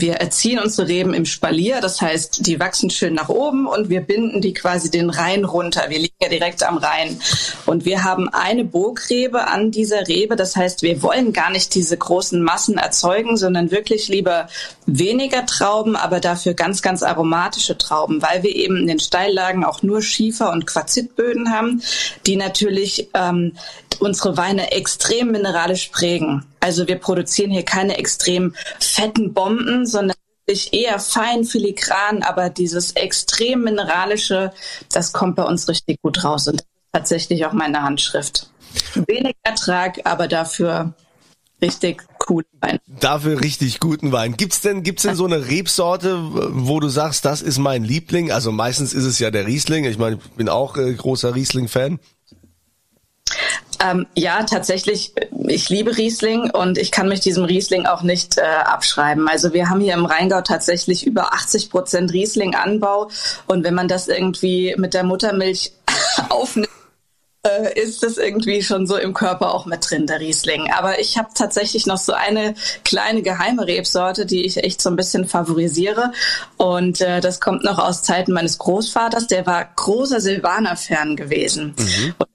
wir 0.00 0.14
erziehen 0.14 0.58
unsere 0.58 0.88
Reben 0.88 1.14
im 1.14 1.24
Spalier, 1.24 1.80
das 1.80 2.00
heißt, 2.00 2.46
die 2.46 2.58
wachsen 2.60 2.90
schön 2.90 3.14
nach 3.14 3.28
oben 3.28 3.66
und 3.66 3.88
wir 3.88 4.00
binden 4.00 4.40
die 4.40 4.54
quasi 4.54 4.90
den 4.90 5.10
Rhein 5.10 5.44
runter. 5.44 5.84
Wir 5.88 5.98
liegen 5.98 6.14
ja 6.20 6.28
direkt 6.28 6.62
am 6.62 6.78
Rhein. 6.78 7.20
Und 7.66 7.84
wir 7.84 8.04
haben 8.04 8.28
eine 8.28 8.64
Burgrebe 8.64 9.48
an 9.48 9.70
dieser 9.70 10.06
Rebe, 10.08 10.36
das 10.36 10.56
heißt, 10.56 10.82
wir 10.82 11.02
wollen 11.02 11.32
gar 11.32 11.50
nicht 11.50 11.74
diese 11.74 11.96
großen 11.96 12.42
Massen 12.42 12.78
erzeugen, 12.78 13.36
sondern 13.36 13.70
wirklich 13.70 14.08
lieber 14.08 14.48
weniger 14.86 15.46
Trauben, 15.46 15.96
aber 15.96 16.20
dafür 16.20 16.54
ganz, 16.54 16.82
ganz 16.82 17.02
aromatische 17.02 17.78
Trauben, 17.78 18.22
weil 18.22 18.42
wir 18.42 18.54
eben 18.54 18.76
in 18.76 18.86
den 18.86 19.00
Steillagen 19.00 19.64
auch 19.64 19.82
nur 19.82 20.02
Schiefer- 20.02 20.52
und 20.52 20.66
Quarzitböden 20.66 21.52
haben, 21.52 21.82
die 22.26 22.36
natürlich 22.36 23.08
ähm, 23.14 23.52
unsere 24.00 24.36
Weine 24.36 24.72
extrem 24.72 25.30
mineralisch 25.30 25.88
prägen. 25.88 26.44
Also 26.60 26.86
wir 26.86 26.96
produzieren 26.96 27.50
hier 27.50 27.64
keine 27.64 27.98
extrem 27.98 28.54
fetten 28.78 29.32
Bomben, 29.32 29.81
sondern 29.86 30.16
wirklich 30.46 30.72
eher 30.72 30.98
fein 30.98 31.44
filigran, 31.44 32.22
aber 32.22 32.50
dieses 32.50 32.92
extrem 32.92 33.62
mineralische, 33.62 34.52
das 34.92 35.12
kommt 35.12 35.36
bei 35.36 35.44
uns 35.44 35.68
richtig 35.68 36.00
gut 36.02 36.24
raus 36.24 36.48
und 36.48 36.64
tatsächlich 36.92 37.46
auch 37.46 37.52
meine 37.52 37.82
Handschrift. 37.82 38.50
Wenig 39.06 39.34
Ertrag, 39.42 40.00
aber 40.04 40.28
dafür 40.28 40.94
richtig 41.60 42.02
coolen 42.18 42.46
Wein. 42.60 42.78
Dafür 43.00 43.40
richtig 43.40 43.80
guten 43.80 44.12
Wein. 44.12 44.36
Gibt's 44.36 44.60
denn, 44.60 44.82
gibt's 44.82 45.02
denn 45.02 45.14
so 45.14 45.24
eine 45.24 45.48
Rebsorte, 45.48 46.18
wo 46.20 46.80
du 46.80 46.88
sagst, 46.88 47.24
das 47.24 47.40
ist 47.42 47.58
mein 47.58 47.84
Liebling? 47.84 48.32
Also 48.32 48.52
meistens 48.52 48.92
ist 48.92 49.04
es 49.04 49.18
ja 49.18 49.30
der 49.30 49.46
Riesling. 49.46 49.84
Ich 49.84 49.98
meine, 49.98 50.16
ich 50.16 50.30
bin 50.32 50.48
auch 50.48 50.76
äh, 50.76 50.92
großer 50.92 51.34
Riesling-Fan. 51.34 52.00
Ähm, 53.80 54.06
ja, 54.14 54.42
tatsächlich, 54.44 55.12
ich 55.46 55.68
liebe 55.68 55.96
Riesling 55.96 56.50
und 56.50 56.78
ich 56.78 56.90
kann 56.90 57.08
mich 57.08 57.20
diesem 57.20 57.44
Riesling 57.44 57.86
auch 57.86 58.02
nicht 58.02 58.38
äh, 58.38 58.42
abschreiben. 58.42 59.28
Also 59.28 59.52
wir 59.52 59.70
haben 59.70 59.80
hier 59.80 59.94
im 59.94 60.04
Rheingau 60.04 60.40
tatsächlich 60.42 61.06
über 61.06 61.32
80 61.32 61.70
Prozent 61.70 62.12
Riesling-Anbau 62.12 63.10
und 63.46 63.64
wenn 63.64 63.74
man 63.74 63.88
das 63.88 64.08
irgendwie 64.08 64.74
mit 64.78 64.94
der 64.94 65.04
Muttermilch 65.04 65.72
aufnimmt, 66.28 66.68
äh, 67.44 67.80
ist 67.80 68.02
das 68.02 68.18
irgendwie 68.18 68.62
schon 68.62 68.86
so 68.86 68.96
im 68.96 69.14
Körper 69.14 69.52
auch 69.52 69.66
mit 69.66 69.90
drin, 69.90 70.06
der 70.06 70.20
Riesling. 70.20 70.70
Aber 70.70 71.00
ich 71.00 71.18
habe 71.18 71.30
tatsächlich 71.34 71.86
noch 71.86 71.98
so 71.98 72.12
eine 72.12 72.54
kleine 72.84 73.22
geheime 73.22 73.66
Rebsorte, 73.66 74.26
die 74.26 74.44
ich 74.44 74.58
echt 74.58 74.80
so 74.80 74.90
ein 74.90 74.96
bisschen 74.96 75.26
favorisiere. 75.26 76.12
Und 76.56 77.00
äh, 77.00 77.20
das 77.20 77.40
kommt 77.40 77.64
noch 77.64 77.78
aus 77.78 78.02
Zeiten 78.02 78.32
meines 78.32 78.58
Großvaters. 78.58 79.26
Der 79.26 79.44
war 79.46 79.64
großer 79.74 80.20
Silvaner-Fan 80.20 81.16
gewesen. 81.16 81.74
Mhm. 81.76 82.14
Und 82.18 82.28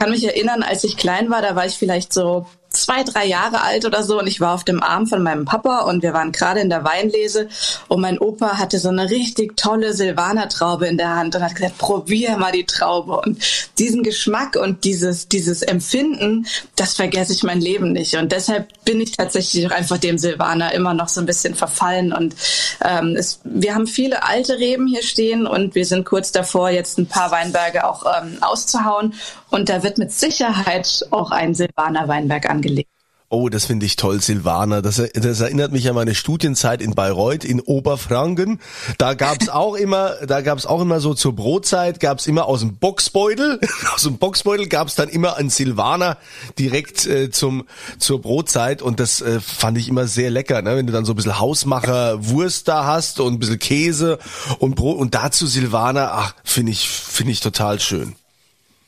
kann 0.00 0.10
mich 0.10 0.24
erinnern, 0.24 0.62
als 0.62 0.84
ich 0.84 0.96
klein 0.96 1.28
war, 1.28 1.42
da 1.42 1.56
war 1.56 1.66
ich 1.66 1.74
vielleicht 1.74 2.12
so 2.12 2.46
zwei, 2.70 3.02
drei 3.02 3.26
Jahre 3.26 3.62
alt 3.62 3.84
oder 3.84 4.04
so 4.04 4.18
und 4.20 4.26
ich 4.26 4.40
war 4.40 4.54
auf 4.54 4.62
dem 4.62 4.82
Arm 4.82 5.06
von 5.06 5.22
meinem 5.22 5.44
Papa 5.44 5.80
und 5.80 6.02
wir 6.02 6.12
waren 6.12 6.30
gerade 6.32 6.60
in 6.60 6.68
der 6.68 6.84
Weinlese 6.84 7.48
und 7.88 8.00
mein 8.00 8.18
Opa 8.18 8.58
hatte 8.58 8.78
so 8.78 8.90
eine 8.90 9.10
richtig 9.10 9.56
tolle 9.56 9.94
Silvaner-Traube 9.94 10.86
in 10.86 10.98
der 10.98 11.16
Hand 11.16 11.34
und 11.34 11.42
hat 11.42 11.54
gesagt, 11.54 11.78
probier 11.78 12.36
mal 12.36 12.52
die 12.52 12.66
Traube. 12.66 13.20
Und 13.20 13.38
diesen 13.78 14.02
Geschmack 14.02 14.56
und 14.56 14.84
dieses, 14.84 15.28
dieses 15.28 15.62
Empfinden, 15.62 16.46
das 16.76 16.94
vergesse 16.94 17.32
ich 17.32 17.42
mein 17.42 17.60
Leben 17.60 17.92
nicht. 17.92 18.16
Und 18.16 18.32
deshalb 18.32 18.68
bin 18.84 19.00
ich 19.00 19.16
tatsächlich 19.16 19.66
auch 19.66 19.72
einfach 19.72 19.98
dem 19.98 20.18
Silvaner 20.18 20.74
immer 20.74 20.94
noch 20.94 21.08
so 21.08 21.20
ein 21.20 21.26
bisschen 21.26 21.54
verfallen 21.54 22.12
und 22.12 22.36
ähm, 22.84 23.16
es, 23.16 23.40
wir 23.44 23.74
haben 23.74 23.86
viele 23.86 24.22
alte 24.24 24.58
Reben 24.58 24.86
hier 24.86 25.02
stehen 25.02 25.46
und 25.46 25.74
wir 25.74 25.86
sind 25.86 26.04
kurz 26.04 26.32
davor, 26.32 26.70
jetzt 26.70 26.98
ein 26.98 27.06
paar 27.06 27.30
Weinberge 27.30 27.88
auch 27.88 28.04
ähm, 28.20 28.38
auszuhauen 28.42 29.14
und 29.50 29.68
da 29.68 29.82
wird 29.82 29.98
mit 29.98 30.12
Sicherheit 30.12 31.06
auch 31.10 31.30
ein 31.30 31.54
Silvaner 31.54 32.08
Weinberg 32.08 32.48
angelegt. 32.48 32.90
Oh, 33.30 33.50
das 33.50 33.66
finde 33.66 33.84
ich 33.84 33.96
toll, 33.96 34.22
Silvana. 34.22 34.80
Das, 34.80 35.02
das, 35.12 35.40
erinnert 35.40 35.70
mich 35.70 35.86
an 35.86 35.94
meine 35.94 36.14
Studienzeit 36.14 36.80
in 36.80 36.94
Bayreuth 36.94 37.44
in 37.44 37.60
Oberfranken. 37.60 38.58
Da 38.96 39.12
gab's 39.12 39.48
auch 39.50 39.74
immer, 39.74 40.14
da 40.26 40.40
gab's 40.40 40.64
auch 40.64 40.80
immer 40.80 41.00
so 41.00 41.12
zur 41.12 41.36
Brotzeit, 41.36 42.00
gab's 42.00 42.26
immer 42.26 42.46
aus 42.46 42.60
dem 42.60 42.76
Boxbeutel, 42.76 43.60
aus 43.94 44.04
dem 44.04 44.16
Boxbeutel 44.16 44.66
gab's 44.66 44.94
dann 44.94 45.10
immer 45.10 45.36
ein 45.36 45.50
Silvaner 45.50 46.16
direkt 46.58 47.06
äh, 47.06 47.30
zum 47.30 47.66
zur 47.98 48.22
Brotzeit 48.22 48.80
und 48.80 48.98
das 48.98 49.20
äh, 49.20 49.40
fand 49.40 49.76
ich 49.76 49.90
immer 49.90 50.06
sehr 50.06 50.30
lecker, 50.30 50.62
ne? 50.62 50.76
wenn 50.76 50.86
du 50.86 50.92
dann 50.94 51.04
so 51.04 51.12
ein 51.12 51.16
bisschen 51.16 51.38
Hausmacher 51.38 52.26
Wurst 52.30 52.66
da 52.66 52.86
hast 52.86 53.20
und 53.20 53.34
ein 53.34 53.38
bisschen 53.38 53.58
Käse 53.58 54.18
und 54.58 54.74
Brot 54.74 54.96
und 54.96 55.14
dazu 55.14 55.46
Silvaner, 55.46 56.12
ach, 56.14 56.34
finde 56.44 56.72
ich 56.72 56.88
finde 56.88 57.32
ich 57.32 57.40
total 57.40 57.78
schön. 57.78 58.14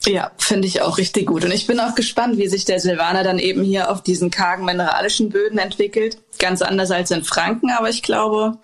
Ja, 0.07 0.31
finde 0.39 0.67
ich 0.67 0.81
auch 0.81 0.97
richtig 0.99 1.27
gut. 1.27 1.45
Und 1.45 1.53
ich 1.53 1.67
bin 1.67 1.79
auch 1.79 1.95
gespannt, 1.95 2.39
wie 2.39 2.49
sich 2.49 2.65
der 2.65 2.81
Silvaner 2.81 3.23
dann 3.23 3.39
eben 3.39 3.63
hier 3.63 3.91
auf 3.91 4.03
diesen 4.03 4.31
kargen 4.31 4.65
mineralischen 4.65 5.29
Böden 5.29 5.59
entwickelt. 5.59 6.19
Ganz 6.39 6.63
anders 6.63 6.91
als 6.91 7.11
in 7.11 7.23
Franken, 7.23 7.71
aber 7.71 7.91
ich 7.91 8.03
glaube, 8.03 8.59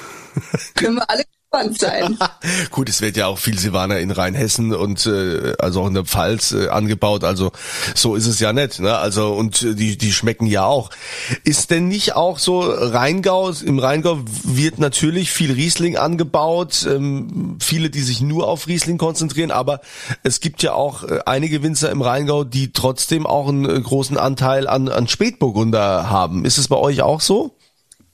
können 0.74 0.96
wir 0.96 1.10
alle 1.10 1.24
gespannt 1.50 1.78
sein. 1.78 2.18
Gut, 2.70 2.88
es 2.88 3.00
wird 3.00 3.16
ja 3.16 3.26
auch 3.26 3.38
viel 3.38 3.58
Silvaner 3.58 3.98
in 3.98 4.10
Rheinhessen 4.10 4.74
und 4.74 5.06
äh, 5.06 5.54
also 5.58 5.82
auch 5.82 5.86
in 5.86 5.94
der 5.94 6.04
Pfalz 6.04 6.52
äh, 6.52 6.68
angebaut. 6.68 7.24
Also 7.24 7.52
so 7.94 8.14
ist 8.14 8.26
es 8.26 8.40
ja 8.40 8.52
nicht. 8.52 8.80
Ne? 8.80 8.96
Also 8.96 9.32
und 9.32 9.62
äh, 9.62 9.74
die 9.74 9.96
die 9.96 10.12
schmecken 10.12 10.46
ja 10.46 10.64
auch. 10.64 10.90
Ist 11.44 11.70
denn 11.70 11.88
nicht 11.88 12.16
auch 12.16 12.38
so 12.38 12.60
Rheingau? 12.60 13.50
Im 13.50 13.78
Rheingau 13.78 14.20
wird 14.44 14.78
natürlich 14.78 15.30
viel 15.30 15.52
Riesling 15.52 15.96
angebaut. 15.96 16.86
Ähm, 16.88 17.56
viele, 17.60 17.90
die 17.90 18.02
sich 18.02 18.20
nur 18.20 18.48
auf 18.48 18.66
Riesling 18.66 18.98
konzentrieren, 18.98 19.50
aber 19.50 19.80
es 20.22 20.40
gibt 20.40 20.62
ja 20.62 20.74
auch 20.74 21.04
äh, 21.04 21.20
einige 21.26 21.62
Winzer 21.62 21.90
im 21.90 22.02
Rheingau, 22.02 22.44
die 22.44 22.72
trotzdem 22.72 23.26
auch 23.26 23.48
einen 23.48 23.68
äh, 23.68 23.80
großen 23.80 24.18
Anteil 24.18 24.66
an 24.66 24.88
an 24.88 25.08
Spätburgunder 25.08 26.10
haben. 26.10 26.44
Ist 26.44 26.58
es 26.58 26.68
bei 26.68 26.76
euch 26.76 27.02
auch 27.02 27.20
so? 27.20 27.57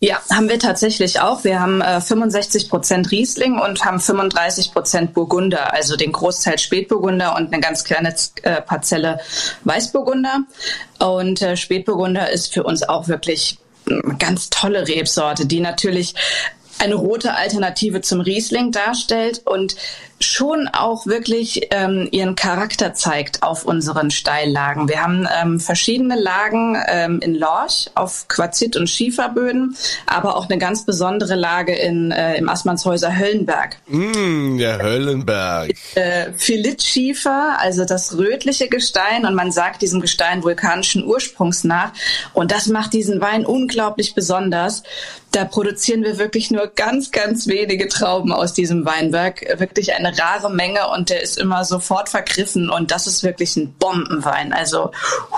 Ja, 0.04 0.20
haben 0.30 0.50
wir 0.50 0.58
tatsächlich 0.58 1.20
auch. 1.20 1.44
Wir 1.44 1.61
haben 1.61 1.80
äh, 1.80 1.99
65 1.99 2.68
Prozent 2.68 3.11
Riesling 3.11 3.58
und 3.58 3.87
haben 3.87 3.99
35 3.99 4.70
Prozent 4.70 5.14
Burgunder, 5.14 5.73
also 5.73 5.96
den 5.96 6.12
Großteil 6.12 6.58
Spätburgunder 6.58 7.34
und 7.34 7.50
eine 7.50 7.62
ganz 7.62 7.84
kleine 7.84 8.14
äh, 8.42 8.61
Parzelle 8.61 9.20
Weißburgunder. 9.64 10.40
Und 10.99 11.40
äh, 11.40 11.56
Spätburgunder 11.56 12.30
ist 12.30 12.52
für 12.52 12.64
uns 12.64 12.82
auch 12.82 13.08
wirklich 13.08 13.56
eine 13.88 14.16
ganz 14.18 14.50
tolle 14.50 14.87
Rebsorte, 14.87 15.46
die 15.46 15.61
natürlich 15.61 16.14
eine 16.78 16.96
rote 16.96 17.34
Alternative 17.34 18.02
zum 18.02 18.20
Riesling 18.20 18.73
darstellt 18.73 19.40
und 19.46 19.75
schon 20.25 20.69
auch 20.69 21.07
wirklich 21.07 21.69
ähm, 21.71 22.09
ihren 22.11 22.35
Charakter 22.35 22.95
zeigt 22.95 23.43
auf 23.43 23.64
unseren 23.64 24.11
Steillagen. 24.11 24.88
Wir 24.88 25.02
haben 25.02 25.28
ähm, 25.40 25.61
verschiedene 25.61 26.21
Lagen 26.21 26.76
ähm, 26.88 27.21
in 27.21 27.35
Lorch 27.35 27.90
auf 27.95 28.26
Quarzit- 28.28 28.76
und 28.76 28.88
Schieferböden, 28.88 29.76
aber 30.07 30.37
auch 30.37 30.49
eine 30.49 30.59
ganz 30.59 30.85
besondere 30.85 31.35
Lage 31.35 31.75
in, 31.75 32.11
äh, 32.11 32.37
im 32.37 32.49
Assmannshäuser 32.49 33.16
Höllenberg. 33.16 33.76
Mm, 33.87 34.59
der 34.59 34.83
Höllenberg. 34.83 35.73
Äh, 35.95 36.33
Philitschiefer, 36.37 37.57
also 37.59 37.85
das 37.85 38.16
rötliche 38.16 38.69
Gestein 38.69 39.26
und 39.26 39.35
man 39.35 39.52
sagt 39.52 39.83
diesem 39.83 40.00
Gestein 40.00 40.43
vulkanischen 40.43 41.04
Ursprungs 41.04 41.64
nach 41.64 41.93
und 42.33 42.50
das 42.50 42.66
macht 42.66 42.93
diesen 42.93 43.21
Wein 43.21 43.47
unglaublich 43.47 44.14
besonders. 44.14 44.83
Da 45.35 45.45
produzieren 45.45 46.04
wir 46.04 46.19
wirklich 46.19 46.52
nur 46.52 46.69
ganz, 46.69 47.11
ganz 47.11 47.49
wenige 47.49 47.88
Trauben 47.88 48.33
aus 48.33 48.54
diesem 48.54 48.85
Weinberg. 48.85 49.59
Wirklich 49.59 49.93
eine 49.95 50.13
rare 50.18 50.50
Menge 50.50 50.88
und 50.88 51.11
der 51.11 51.23
ist 51.23 51.38
immer 51.38 51.64
sofort 51.64 52.09
vergriffen 52.09 52.71
und 52.71 52.90
das 52.90 53.06
ist 53.06 53.23
wirklich 53.23 53.56
ein 53.56 53.75
Bombenwein. 53.75 54.52
Also, 54.52 54.90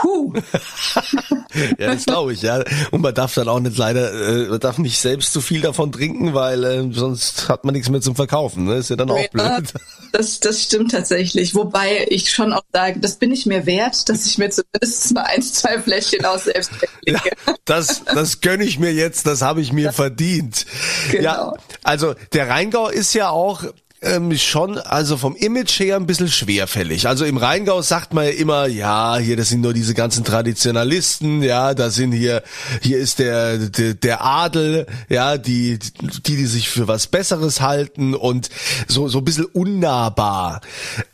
hu. 0.02 0.32
ja, 1.78 1.94
das 1.94 2.04
glaube 2.04 2.32
ich, 2.32 2.42
ja. 2.42 2.62
Und 2.90 3.02
man 3.02 3.14
darf 3.14 3.34
dann 3.34 3.48
auch 3.48 3.60
nicht 3.60 3.76
leider, 3.76 4.12
äh, 4.12 4.48
man 4.48 4.60
darf 4.60 4.78
nicht 4.78 4.98
selbst 4.98 5.32
zu 5.32 5.40
viel 5.40 5.60
davon 5.60 5.92
trinken, 5.92 6.34
weil 6.34 6.64
äh, 6.64 6.92
sonst 6.92 7.48
hat 7.48 7.64
man 7.64 7.74
nichts 7.74 7.88
mehr 7.88 8.00
zum 8.00 8.16
Verkaufen. 8.16 8.64
Ne? 8.64 8.76
Ist 8.76 8.90
ja 8.90 8.96
dann 8.96 9.10
auch 9.10 9.18
ja, 9.18 9.28
blöd. 9.30 9.72
Das, 10.12 10.40
das 10.40 10.62
stimmt 10.62 10.92
tatsächlich. 10.92 11.54
Wobei 11.54 12.06
ich 12.08 12.30
schon 12.30 12.52
auch 12.52 12.62
sage, 12.72 13.00
das 13.00 13.16
bin 13.16 13.32
ich 13.32 13.46
mir 13.46 13.66
wert, 13.66 14.08
dass 14.08 14.26
ich 14.26 14.38
mir 14.38 14.50
zumindest 14.50 15.14
mal 15.14 15.22
eins, 15.22 15.52
zwei 15.54 15.78
Fläschchen 15.80 16.24
aus 16.24 16.44
selbst 16.44 16.70
ja, 17.06 17.20
Das, 17.64 18.02
das 18.04 18.40
gönne 18.40 18.64
ich 18.64 18.78
mir 18.78 18.92
jetzt, 18.92 19.26
das 19.26 19.42
habe 19.42 19.60
ich 19.60 19.72
mir 19.72 19.92
verdient. 19.92 20.66
Genau. 21.10 21.22
Ja, 21.22 21.52
also 21.82 22.14
der 22.32 22.48
Rheingau 22.48 22.88
ist 22.88 23.14
ja 23.14 23.30
auch 23.30 23.64
ähm, 24.06 24.36
schon, 24.38 24.78
also 24.78 25.16
vom 25.16 25.36
Image 25.36 25.80
her 25.80 25.96
ein 25.96 26.06
bisschen 26.06 26.28
schwerfällig. 26.28 27.08
Also 27.08 27.24
im 27.24 27.36
Rheingau 27.36 27.82
sagt 27.82 28.14
man 28.14 28.24
ja 28.26 28.30
immer, 28.30 28.66
ja, 28.66 29.16
hier, 29.18 29.36
das 29.36 29.48
sind 29.48 29.60
nur 29.60 29.72
diese 29.72 29.94
ganzen 29.94 30.24
Traditionalisten, 30.24 31.42
ja, 31.42 31.74
da 31.74 31.90
sind 31.90 32.12
hier, 32.12 32.42
hier 32.80 32.98
ist 32.98 33.18
der, 33.18 33.58
der, 33.58 33.94
der 33.94 34.24
Adel, 34.24 34.86
ja, 35.08 35.36
die, 35.38 35.78
die, 36.24 36.36
die 36.36 36.46
sich 36.46 36.68
für 36.68 36.88
was 36.88 37.06
Besseres 37.08 37.60
halten 37.60 38.14
und 38.14 38.48
so, 38.86 39.08
so 39.08 39.18
ein 39.18 39.24
bisschen 39.24 39.46
unnahbar. 39.46 40.60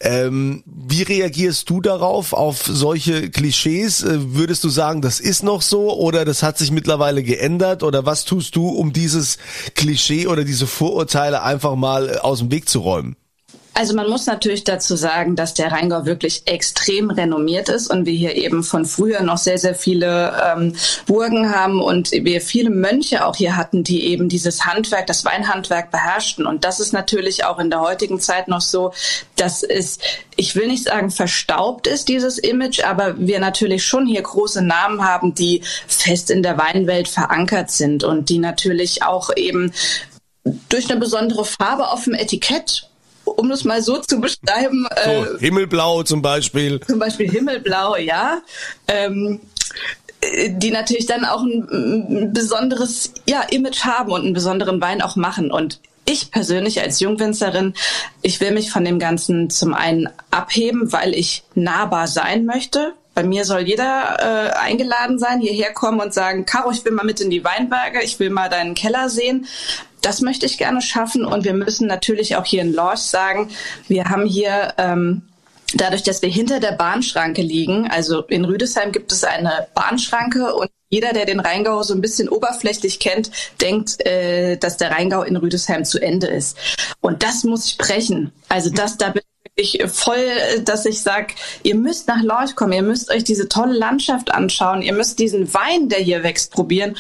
Ähm, 0.01 0.63
wie 0.67 1.03
reagierst 1.03 1.71
du 1.71 1.81
darauf, 1.81 2.33
auf 2.33 2.65
solche 2.67 3.31
Klischees? 3.31 4.03
Äh, 4.03 4.35
würdest 4.35 4.65
du 4.65 4.69
sagen, 4.69 5.03
das 5.03 5.21
ist 5.21 5.43
noch 5.43 5.63
so 5.63 5.97
oder 5.97 6.25
das 6.25 6.43
hat 6.43 6.59
sich 6.59 6.71
mittlerweile 6.71 7.23
geändert 7.23 7.83
oder 7.83 8.05
was 8.05 8.25
tust 8.25 8.55
du, 8.57 8.69
um 8.69 8.93
dieses 8.93 9.39
Klischee 9.75 10.27
oder 10.27 10.45
diese 10.45 10.67
Vorurteile 10.67 11.43
einfach 11.43 11.75
mal 11.75 12.19
aus 12.19 12.41
dem 12.41 12.51
Weg 12.51 12.69
zu 12.69 12.82
räumen? 12.83 13.17
Also 13.75 13.95
man 13.95 14.11
muss 14.11 14.27
natürlich 14.27 14.65
dazu 14.65 14.97
sagen, 14.97 15.35
dass 15.35 15.55
der 15.55 15.73
Rheingau 15.73 16.05
wirklich 16.05 16.43
extrem 16.45 17.11
renommiert 17.11 17.71
ist 17.71 17.89
und 17.89 18.05
wir 18.05 18.13
hier 18.13 18.37
eben 18.37 18.63
von 18.63 18.85
früher 18.85 19.23
noch 19.23 19.39
sehr, 19.39 19.57
sehr 19.57 19.75
viele 19.75 20.37
ähm, 20.45 20.77
Burgen 21.07 21.55
haben 21.55 21.81
und 21.81 22.11
wir 22.13 22.43
viele 22.43 22.69
Mönche 22.69 23.25
auch 23.25 23.35
hier 23.35 23.57
hatten, 23.57 23.83
die 23.83 24.05
eben 24.09 24.29
dieses 24.29 24.67
Handwerk, 24.67 25.07
das 25.07 25.25
Weinhandwerk 25.25 25.91
beherrschten. 25.91 26.45
Und 26.45 26.65
das 26.65 26.81
ist 26.81 26.93
natürlich 26.93 27.45
auch 27.45 27.59
in 27.59 27.71
der 27.71 27.81
heutigen 27.81 28.21
Zeit 28.21 28.47
noch 28.47 28.61
so, 28.61 28.93
dass 29.37 29.63
es, 29.63 29.99
ich 30.37 30.55
will 30.55 30.67
nicht 30.67 30.85
sagen 30.85 31.11
verstaubt 31.11 31.87
ist, 31.87 32.09
dieses 32.09 32.37
Image, 32.37 32.85
aber 32.85 33.19
wir 33.19 33.41
natürlich 33.41 33.85
schon 33.87 34.07
hier 34.07 34.23
große 34.23 34.61
Namen 34.61 35.03
haben, 35.03 35.35
die 35.35 35.63
fest 35.87 36.31
in 36.31 36.43
der 36.43 36.59
Weinwelt 36.59 37.09
verankert 37.09 37.71
sind 37.71 38.05
und 38.05 38.29
die 38.29 38.39
natürlich 38.39 39.03
auch 39.03 39.31
eben 39.35 39.73
durch 40.69 40.91
eine 40.91 41.01
besondere 41.01 41.45
Farbe 41.45 41.89
auf 41.89 42.05
dem 42.05 42.15
Etikett 42.15 42.89
um 43.25 43.51
es 43.51 43.65
mal 43.65 43.83
so 43.83 43.99
zu 43.99 44.21
beschreiben. 44.21 44.87
So, 45.05 45.11
äh, 45.11 45.39
Himmelblau 45.39 46.03
zum 46.03 46.23
Beispiel. 46.23 46.81
Zum 46.81 46.99
Beispiel 46.99 47.31
Himmelblau, 47.31 47.97
ja. 47.97 48.43
Ähm, 48.89 49.41
die 50.49 50.71
natürlich 50.71 51.07
dann 51.07 51.25
auch 51.25 51.43
ein, 51.43 51.69
ein 51.71 52.33
besonderes 52.33 53.13
ja, 53.27 53.43
Image 53.43 53.85
haben 53.85 54.13
und 54.13 54.23
einen 54.23 54.35
besonderen 54.35 54.81
Wein 54.81 55.03
auch 55.03 55.17
machen. 55.17 55.51
Und 55.51 55.81
ich 56.05 56.31
persönlich 56.31 56.81
als 56.81 57.01
Jungwinzerin, 57.01 57.75
ich 58.23 58.41
will 58.41 58.53
mich 58.53 58.71
von 58.71 58.85
dem 58.85 58.99
Ganzen 58.99 59.51
zum 59.51 59.75
einen 59.75 60.09
abheben, 60.31 60.93
weil 60.93 61.15
ich 61.15 61.43
nahbar 61.55 62.07
sein 62.07 62.45
möchte. 62.45 62.95
Bei 63.15 63.25
mir 63.25 63.45
soll 63.45 63.61
jeder 63.61 64.17
äh, 64.21 64.59
eingeladen 64.59 65.19
sein, 65.19 65.41
hierher 65.41 65.73
kommen 65.73 66.01
und 66.01 66.15
sagen, 66.15 66.47
Caro, 66.47 66.71
ich 66.71 66.85
will 66.85 66.93
mal 66.93 67.05
mit 67.05 67.21
in 67.21 67.29
die 67.29 67.45
Weinberge, 67.45 68.03
ich 68.03 68.19
will 68.19 68.31
mal 68.31 68.49
deinen 68.49 68.75
Keller 68.75 69.11
sehen. 69.11 69.47
Das 70.03 70.21
möchte 70.21 70.47
ich 70.47 70.59
gerne 70.59 70.83
schaffen 70.83 71.25
und 71.25 71.45
wir 71.45 71.55
müssen 71.55 71.87
natürlich 71.87 72.37
auch 72.37 72.45
hier 72.45 72.63
in 72.63 72.75
Lorch 72.75 73.01
sagen, 73.01 73.51
wir 73.89 74.07
haben 74.07 74.27
hier 74.27 74.75
ähm, 74.77 75.23
dadurch, 75.75 76.03
dass 76.03 76.23
wir 76.23 76.29
hinter 76.29 76.61
der 76.61 76.73
Bahnschranke 76.73 77.41
liegen, 77.41 77.89
also 77.91 78.23
in 78.23 78.45
Rüdesheim 78.45 78.93
gibt 78.93 79.13
es 79.13 79.25
eine 79.25 79.69
Bahnschranke 79.75 80.55
und 80.55 80.71
jeder, 80.91 81.15
der 81.15 81.25
den 81.25 81.41
Rheingau 81.41 81.83
so 81.83 81.95
ein 81.95 82.03
bisschen 82.03 82.29
oberflächlich 82.29 83.01
kennt, 83.01 83.31
denkt, 83.63 84.05
äh, 84.05 84.59
dass 84.59 84.77
der 84.77 84.91
Rheingau 84.91 85.23
in 85.23 85.37
Rüdesheim 85.37 85.87
zu 85.87 85.99
Ende 85.99 86.27
ist. 86.27 86.59
Und 87.01 87.23
das 87.23 87.45
muss 87.45 87.67
ich 87.67 87.79
brechen. 87.79 88.31
Also 88.51 88.69
das, 88.69 88.99
da 88.99 89.09
bin 89.09 89.23
ich 89.57 89.83
voll, 89.87 90.29
dass 90.65 90.85
ich 90.85 91.01
sage, 91.01 91.35
ihr 91.63 91.77
müsst 91.77 92.09
nach 92.09 92.23
Lorch 92.23 92.57
kommen, 92.57 92.75
ihr 92.75 92.83
müsst 92.83 93.11
euch 93.11 93.25
diese 93.25 93.49
tolle 93.49 93.73
Landschaft 93.73 94.33
anschauen, 94.33 94.83
ihr 94.83 94.93
müsst 94.93 95.19
diesen 95.19 95.53
Wein, 95.55 95.89
der 95.89 96.01
hier 96.01 96.23
wächst, 96.23 96.53
probieren 96.53 96.97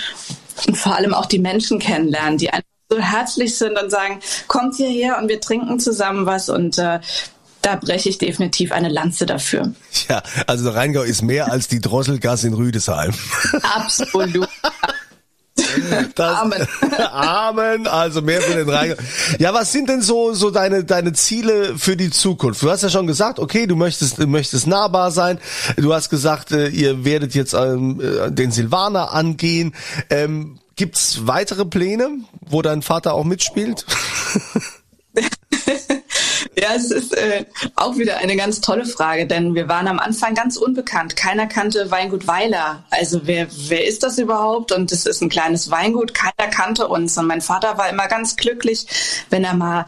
und 0.66 0.76
vor 0.76 0.96
allem 0.96 1.12
auch 1.12 1.26
die 1.26 1.38
Menschen 1.38 1.78
kennenlernen, 1.78 2.38
die 2.38 2.50
einfach 2.50 2.71
so 2.92 2.98
herzlich 2.98 3.56
sind 3.56 3.80
und 3.80 3.90
sagen, 3.90 4.20
kommt 4.48 4.76
hierher 4.76 5.18
und 5.18 5.28
wir 5.28 5.40
trinken 5.40 5.80
zusammen 5.80 6.26
was 6.26 6.48
und 6.48 6.78
äh, 6.78 7.00
da 7.62 7.76
breche 7.76 8.08
ich 8.08 8.18
definitiv 8.18 8.72
eine 8.72 8.88
Lanze 8.88 9.24
dafür. 9.24 9.72
Ja, 10.08 10.22
also 10.46 10.64
der 10.64 10.74
Rheingau 10.74 11.02
ist 11.02 11.22
mehr 11.22 11.50
als 11.50 11.68
die 11.68 11.80
Drosselgasse 11.80 12.48
in 12.48 12.54
Rüdesheim. 12.54 13.14
Absolut. 13.62 14.48
Das, 16.16 16.38
Amen. 16.38 16.66
Amen. 17.12 17.86
Also 17.86 18.20
mehr 18.20 18.40
für 18.40 18.56
den 18.56 18.68
Rheingau. 18.68 18.96
Ja, 19.38 19.54
was 19.54 19.72
sind 19.72 19.88
denn 19.88 20.00
so 20.02 20.32
so 20.34 20.50
deine 20.50 20.84
deine 20.84 21.12
Ziele 21.12 21.78
für 21.78 21.96
die 21.96 22.10
Zukunft? 22.10 22.62
Du 22.62 22.70
hast 22.70 22.82
ja 22.82 22.88
schon 22.90 23.06
gesagt, 23.06 23.38
okay, 23.38 23.66
du 23.66 23.76
möchtest 23.76 24.18
du 24.18 24.26
möchtest 24.26 24.66
nahbar 24.66 25.10
sein. 25.10 25.38
Du 25.76 25.94
hast 25.94 26.10
gesagt, 26.10 26.52
äh, 26.52 26.68
ihr 26.68 27.04
werdet 27.04 27.34
jetzt 27.34 27.54
ähm, 27.54 28.00
äh, 28.00 28.30
den 28.30 28.50
Silvaner 28.50 29.12
angehen. 29.12 29.74
Ähm, 30.10 30.58
Gibt's 30.76 31.26
weitere 31.26 31.64
Pläne, 31.64 32.18
wo 32.40 32.62
dein 32.62 32.82
Vater 32.82 33.14
auch 33.14 33.24
mitspielt? 33.24 33.84
Ja, 36.54 36.74
es 36.76 36.90
ist 36.90 37.16
äh, 37.16 37.46
auch 37.76 37.96
wieder 37.96 38.18
eine 38.18 38.36
ganz 38.36 38.60
tolle 38.60 38.84
Frage, 38.84 39.26
denn 39.26 39.54
wir 39.54 39.68
waren 39.68 39.88
am 39.88 39.98
Anfang 39.98 40.34
ganz 40.34 40.56
unbekannt. 40.56 41.16
Keiner 41.16 41.46
kannte 41.46 41.90
Weingut 41.90 42.26
Weiler. 42.26 42.84
Also 42.90 43.22
wer, 43.24 43.48
wer 43.68 43.86
ist 43.86 44.02
das 44.02 44.18
überhaupt? 44.18 44.70
Und 44.70 44.92
es 44.92 45.06
ist 45.06 45.22
ein 45.22 45.30
kleines 45.30 45.70
Weingut, 45.70 46.12
keiner 46.14 46.50
kannte 46.50 46.88
uns. 46.88 47.16
Und 47.16 47.26
mein 47.26 47.40
Vater 47.40 47.78
war 47.78 47.88
immer 47.88 48.06
ganz 48.06 48.36
glücklich, 48.36 48.86
wenn 49.30 49.44
er 49.44 49.54
mal 49.54 49.86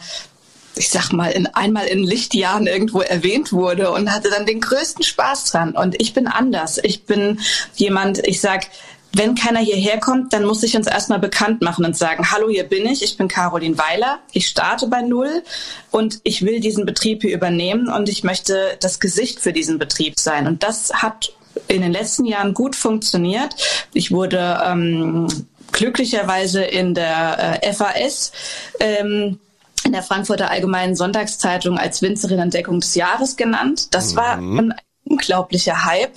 ich 0.76 0.91
sag 0.91 1.12
mal, 1.12 1.31
in, 1.31 1.47
einmal 1.47 1.87
in 1.87 2.03
Lichtjahren 2.03 2.67
irgendwo 2.67 3.00
erwähnt 3.00 3.53
wurde 3.53 3.93
und 3.93 4.12
hatte 4.12 4.29
dann 4.29 4.45
den 4.45 4.61
größten 4.61 5.05
Spaß 5.05 5.45
dran. 5.53 5.76
Und 5.76 6.00
ich 6.00 6.14
bin 6.14 6.26
anders. 6.26 6.81
Ich 6.83 7.05
bin 7.05 7.38
jemand, 7.76 8.26
ich 8.26 8.41
sag, 8.41 8.67
wenn 9.16 9.35
keiner 9.35 9.61
hierher 9.61 9.99
kommt, 9.99 10.33
dann 10.33 10.44
muss 10.44 10.62
ich 10.62 10.76
uns 10.76 10.87
erstmal 10.87 11.18
bekannt 11.18 11.62
machen 11.62 11.85
und 11.85 11.97
sagen, 11.97 12.30
hallo, 12.30 12.49
hier 12.49 12.64
bin 12.64 12.87
ich, 12.87 13.02
ich 13.02 13.16
bin 13.16 13.28
Caroline 13.28 13.78
Weiler, 13.78 14.18
ich 14.33 14.47
starte 14.47 14.88
bei 14.88 15.02
Null 15.02 15.42
und 15.90 16.21
ich 16.25 16.42
will 16.42 16.61
diesen 16.61 16.85
Betrieb 16.85 17.23
hier 17.23 17.35
übernehmen 17.35 17.88
und 17.88 18.09
ich 18.09 18.25
möchte 18.25 18.76
das 18.80 19.00
Gesicht 19.00 19.40
für 19.40 19.52
diesen 19.52 19.78
Betrieb 19.78 20.18
sein. 20.18 20.47
Und 20.47 20.62
das 20.62 20.92
hat 20.94 21.33
in 21.68 21.83
den 21.83 21.92
letzten 21.92 22.25
Jahren 22.25 22.54
gut 22.54 22.75
funktioniert. 22.75 23.54
Ich 23.92 24.11
wurde 24.11 24.61
ähm, 24.64 25.28
glücklicherweise 25.73 26.64
in 26.64 26.94
der 26.94 27.61
äh, 27.62 27.73
FAS 27.73 28.33
ähm, 28.80 29.38
in 29.85 29.92
der 29.92 30.02
Frankfurter 30.02 30.50
Allgemeinen 30.50 30.97
Sonntagszeitung 30.97 31.78
als 31.78 32.00
Winzerin 32.00 32.38
Entdeckung 32.38 32.80
des 32.80 32.94
Jahres 32.94 33.37
genannt. 33.37 33.94
Das 33.94 34.16
war 34.16 34.38
mhm. 34.38 34.59
ein 34.59 34.75
unglaublicher 35.04 35.84
Hype. 35.84 36.14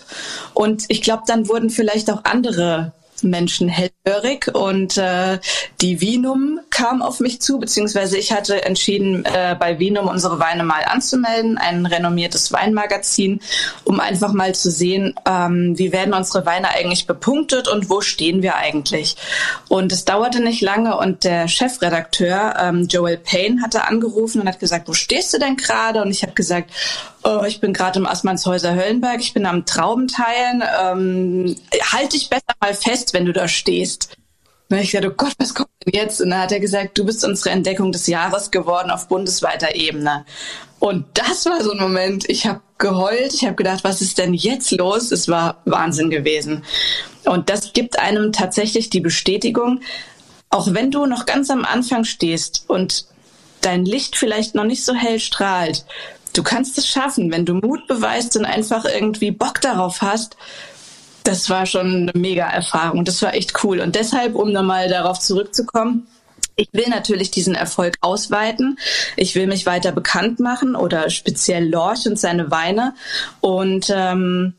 Und 0.53 0.86
ich 0.88 1.01
glaube, 1.01 1.24
dann 1.27 1.48
wurden 1.48 1.70
vielleicht 1.70 2.10
auch 2.12 2.24
andere 2.24 2.94
Menschen 3.24 3.70
hellhörig 3.70 4.53
und 4.53 4.98
äh, 4.98 5.39
die 5.82 6.01
Vinum 6.01 6.60
kam 6.70 7.01
auf 7.01 7.20
mich 7.20 7.41
zu, 7.41 7.60
beziehungsweise 7.60 8.17
ich 8.17 8.32
hatte 8.32 8.63
entschieden, 8.65 9.25
äh, 9.25 9.56
bei 9.60 9.79
Vinum 9.79 10.08
unsere 10.08 10.39
Weine 10.39 10.63
mal 10.63 10.84
anzumelden, 10.86 11.58
ein 11.58 11.86
renommiertes 11.86 12.51
Weinmagazin, 12.51 13.41
um 13.84 14.00
einfach 14.00 14.34
mal 14.34 14.53
zu 14.53 14.70
sehen, 14.70 15.15
ähm, 15.25 15.77
wie 15.77 15.91
werden 15.91 16.13
unsere 16.13 16.46
Weine 16.46 16.70
eigentlich 16.70 17.08
bepunktet 17.08 17.67
und 17.67 17.89
wo 17.89 18.01
stehen 18.01 18.41
wir 18.41 18.56
eigentlich. 18.56 19.15
Und 19.67 19.91
es 19.91 20.06
dauerte 20.06 20.41
nicht 20.41 20.62
lange 20.62 20.98
und 20.98 21.24
der 21.24 21.48
Chefredakteur 21.48 22.56
ähm, 22.60 22.88
Joel 22.88 23.17
Payne 23.17 23.62
hatte 23.62 23.88
angerufen 23.88 24.41
und 24.41 24.48
hat 24.48 24.60
gesagt, 24.60 24.88
wo 24.88 24.94
stehst 24.94 25.34
du 25.34 25.39
denn 25.39 25.58
gerade? 25.58 26.01
Und 26.01 26.12
ich 26.12 26.24
habe 26.24 26.34
gesagt, 26.34 26.72
oh, 27.24 27.44
ich 27.46 27.60
bin 27.60 27.74
gerade 27.74 28.00
im 28.00 28.08
Assmannshäuser 28.08 28.76
Höllenberg, 28.76 29.20
ich 29.20 29.34
bin 29.34 29.46
am 29.46 29.66
Traubenteilen, 29.66 30.64
ähm, 30.82 31.56
halt 31.92 32.14
dich 32.14 32.30
besser 32.30 32.54
mal 32.62 32.74
fest, 32.74 33.14
wenn 33.14 33.26
du 33.26 33.34
da 33.34 33.48
stehst. 33.48 34.18
Und 34.70 34.78
ich 34.78 34.92
gesagt, 34.92 35.08
oh 35.08 35.16
Gott, 35.16 35.34
was 35.38 35.54
kommt 35.54 35.70
denn 35.86 35.94
jetzt? 35.94 36.22
Und 36.22 36.32
dann 36.32 36.42
hat 36.42 36.52
er 36.52 36.60
gesagt, 36.60 36.98
du 36.98 37.06
bist 37.06 37.24
unsere 37.24 37.52
Entdeckung 37.52 37.92
des 37.92 38.08
Jahres 38.08 38.52
geworden 38.52 38.92
auf 38.92 39.08
bundesweiter 39.08 39.76
Ebene. 39.76 40.26
Und 40.80 41.06
das 41.14 41.46
war 41.46 41.64
so 41.64 41.72
ein 41.72 41.80
Moment, 41.80 42.30
ich 42.30 42.46
habe 42.46 42.62
geheult, 42.78 43.34
ich 43.34 43.46
habe 43.46 43.56
gedacht, 43.56 43.84
was 43.84 44.02
ist 44.02 44.18
denn 44.18 44.34
jetzt 44.34 44.72
los? 44.72 45.12
Es 45.12 45.28
war 45.28 45.62
Wahnsinn 45.66 46.10
gewesen. 46.10 46.64
Und 47.26 47.50
das 47.50 47.74
gibt 47.74 47.98
einem 47.98 48.32
tatsächlich 48.32 48.90
die 48.90 49.00
Bestätigung, 49.00 49.82
auch 50.50 50.74
wenn 50.74 50.92
du 50.92 51.06
noch 51.06 51.26
ganz 51.26 51.50
am 51.50 51.66
Anfang 51.66 52.04
stehst 52.04 52.66
und 52.68 53.06
dein 53.62 53.86
Licht 53.86 54.16
vielleicht 54.16 54.54
noch 54.54 54.64
nicht 54.64 54.86
so 54.86 54.94
hell 54.94 55.20
strahlt, 55.20 55.86
du 56.38 56.44
kannst 56.44 56.77
es 56.77 56.88
schaffen, 56.88 57.32
wenn 57.32 57.46
du 57.46 57.56
Mut 57.56 57.88
beweist 57.88 58.38
und 58.38 58.46
einfach 58.46 58.86
irgendwie 58.86 59.32
Bock 59.32 59.60
darauf 59.62 60.01
hast. 60.01 60.38
Das 61.24 61.50
war 61.50 61.65
schon 61.65 62.10
eine 62.10 62.12
mega 62.13 62.48
Erfahrung. 62.48 63.03
Das 63.03 63.22
war 63.22 63.34
echt 63.34 63.63
cool. 63.63 63.79
Und 63.79 63.96
deshalb, 63.96 64.36
um 64.36 64.51
nochmal 64.51 64.88
darauf 64.88 65.20
zurückzukommen, 65.20 66.08
ich 66.56 66.70
will 66.72 66.88
natürlich 66.89 67.32
diesen 67.32 67.53
Erfolg 67.53 67.96
ausweiten. 68.01 68.79
Ich 69.15 69.36
will 69.36 69.48
mich 69.48 69.65
weiter 69.65 69.91
bekannt 69.91 70.39
machen 70.39 70.75
oder 70.75 71.10
speziell 71.10 71.70
Lorch 71.70 72.08
und 72.08 72.20
seine 72.20 72.50
Weine. 72.50 72.96
Und 73.41 73.91
ähm, 73.94 74.53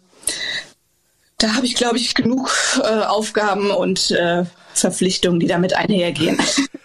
da 1.39 1.55
habe 1.55 1.67
ich, 1.67 1.75
glaube 1.75 1.97
ich, 1.97 2.15
genug 2.15 2.51
äh, 2.83 3.05
Aufgaben 3.05 3.71
und 3.71 4.11
äh, 4.11 4.45
Verpflichtungen, 4.75 5.41
die 5.41 5.47
damit 5.47 5.75
einhergehen. 5.75 6.39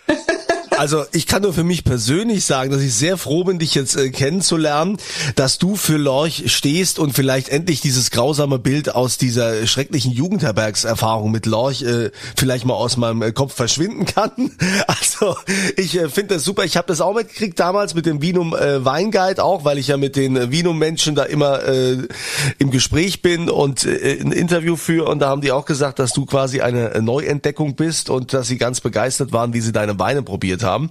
Also 0.77 1.05
ich 1.11 1.27
kann 1.27 1.43
nur 1.43 1.53
für 1.53 1.63
mich 1.63 1.83
persönlich 1.83 2.45
sagen, 2.45 2.71
dass 2.71 2.81
ich 2.81 2.93
sehr 2.93 3.17
froh 3.17 3.43
bin, 3.43 3.59
dich 3.59 3.75
jetzt 3.75 3.95
äh, 3.95 4.09
kennenzulernen, 4.09 4.97
dass 5.35 5.57
du 5.57 5.75
für 5.75 5.97
Lorch 5.97 6.51
stehst 6.51 6.99
und 6.99 7.13
vielleicht 7.13 7.49
endlich 7.49 7.81
dieses 7.81 8.11
grausame 8.11 8.59
Bild 8.59 8.93
aus 8.93 9.17
dieser 9.17 9.65
schrecklichen 9.67 10.11
Jugendherbergserfahrung 10.11 11.31
mit 11.31 11.45
Lorch 11.45 11.83
äh, 11.83 12.11
vielleicht 12.35 12.65
mal 12.65 12.73
aus 12.73 12.97
meinem 12.97 13.21
äh, 13.21 13.31
Kopf 13.31 13.53
verschwinden 13.53 14.05
kann. 14.05 14.31
Also 14.87 15.35
ich 15.77 15.97
äh, 15.97 16.09
finde 16.09 16.35
das 16.35 16.43
super. 16.43 16.63
Ich 16.63 16.77
habe 16.77 16.87
das 16.87 17.01
auch 17.01 17.13
mitgekriegt 17.13 17.59
damals 17.59 17.93
mit 17.93 18.05
dem 18.05 18.21
Vinum 18.21 18.55
äh, 18.55 18.83
Weinguide 18.83 19.43
auch, 19.43 19.65
weil 19.65 19.77
ich 19.77 19.87
ja 19.87 19.97
mit 19.97 20.15
den 20.15 20.51
Vinum 20.51 20.77
Menschen 20.77 21.15
da 21.15 21.23
immer 21.23 21.63
äh, 21.63 21.97
im 22.59 22.71
Gespräch 22.71 23.21
bin 23.21 23.49
und 23.49 23.85
äh, 23.85 24.19
ein 24.19 24.31
Interview 24.31 24.75
führe 24.75 25.09
und 25.09 25.19
da 25.19 25.29
haben 25.29 25.41
die 25.41 25.51
auch 25.51 25.65
gesagt, 25.65 25.99
dass 25.99 26.13
du 26.13 26.25
quasi 26.25 26.61
eine 26.61 27.01
Neuentdeckung 27.01 27.75
bist 27.75 28.09
und 28.09 28.33
dass 28.33 28.47
sie 28.47 28.57
ganz 28.57 28.81
begeistert 28.81 29.31
waren, 29.31 29.53
wie 29.53 29.61
sie 29.61 29.71
deine 29.71 29.97
Weine 29.99 30.23
probiert 30.23 30.62
haben. 30.63 30.89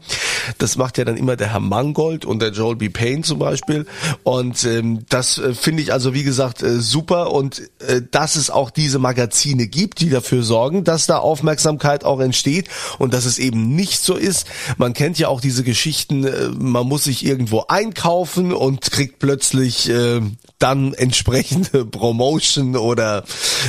Das 0.59 0.77
macht 0.77 0.99
ja 0.99 1.05
dann 1.05 1.17
immer 1.17 1.37
der 1.37 1.53
Herr 1.53 1.61
Mangold 1.61 2.25
und 2.25 2.41
der 2.41 2.51
Joel 2.51 2.77
B. 2.77 2.89
Payne 2.89 3.23
zum 3.23 3.39
Beispiel. 3.39 3.87
Und 4.23 4.65
ähm, 4.65 5.05
das 5.09 5.39
äh, 5.39 5.55
finde 5.55 5.83
ich 5.83 5.93
also 5.93 6.15
wie 6.15 6.25
gesagt 6.25 6.63
äh, 6.63 6.81
super 6.81 7.33
und 7.33 7.63
äh, 7.87 8.03
dass 8.11 8.37
es 8.37 8.51
auch 8.51 8.71
diese 8.71 8.99
Magazine 8.99 9.67
gibt, 9.67 10.01
die 10.01 10.11
dafür 10.11 10.43
sorgen, 10.43 10.85
dass 10.85 11.07
da 11.07 11.19
Aufmerksamkeit 11.19 12.05
auch 12.05 12.21
entsteht 12.21 12.69
und 12.99 13.15
dass 13.15 13.25
es 13.25 13.39
eben 13.39 13.75
nicht 13.75 14.03
so 14.03 14.15
ist. 14.15 14.47
Man 14.77 14.93
kennt 14.93 15.19
ja 15.19 15.29
auch 15.29 15.41
diese 15.41 15.65
Geschichten, 15.65 16.25
äh, 16.25 16.49
man 16.57 16.87
muss 16.87 17.05
sich 17.05 17.25
irgendwo 17.25 17.65
einkaufen 17.69 18.53
und 18.53 18.91
kriegt 18.91 19.19
plötzlich 19.19 19.89
äh, 19.89 20.21
dann 20.59 20.95
entsprechende 20.95 21.85
Promotion 21.85 22.77
oder 22.77 23.25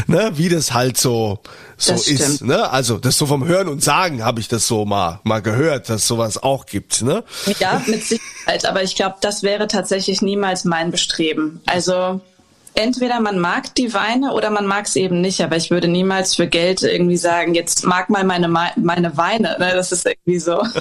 ne, 0.08 0.32
wie 0.36 0.50
das 0.50 0.74
halt 0.74 0.98
so 0.98 1.39
so 1.78 1.94
das 1.94 2.08
ist. 2.08 2.44
Ne? 2.44 2.70
Also 2.70 2.98
das 2.98 3.18
so 3.18 3.26
vom 3.26 3.46
Hören 3.46 3.68
und 3.68 3.84
Sagen 3.84 4.24
habe 4.24 4.40
ich 4.40 4.48
das 4.48 4.68
so 4.68 4.86
mal 4.86 5.20
mal 5.24 5.42
gehört, 5.42 5.90
dass 5.90 6.08
sowas 6.08 6.42
auch 6.42 6.66
gibt. 6.66 7.02
Ne? 7.02 7.24
Ja, 7.60 7.82
mit 7.86 8.04
Sicherheit. 8.04 8.66
Aber 8.66 8.84
ich 8.84 8.96
glaube, 8.96 9.16
das 9.22 9.44
wäre 9.44 9.68
tatsächlich 9.68 10.22
niemals 10.22 10.66
mein 10.66 10.92
Bestreben. 10.92 11.62
Also 11.66 12.22
entweder 12.76 13.20
man 13.20 13.40
mag 13.40 13.74
die 13.76 13.94
Weine 13.94 14.34
oder 14.34 14.50
man 14.50 14.66
mag 14.66 14.86
es 14.86 14.96
eben 14.96 15.22
nicht. 15.22 15.42
Aber 15.42 15.56
ich 15.56 15.72
würde 15.72 15.88
niemals 15.88 16.36
für 16.36 16.48
Geld 16.48 16.84
irgendwie 16.84 17.18
sagen, 17.18 17.54
jetzt 17.54 17.86
mag 17.86 18.10
mal 18.10 18.24
meine 18.24 18.48
meine 18.48 19.18
Weine. 19.18 19.58
Ne? 19.60 19.72
Das 19.74 19.92
ist 19.92 20.06
irgendwie 20.06 20.40
so. 20.40 20.64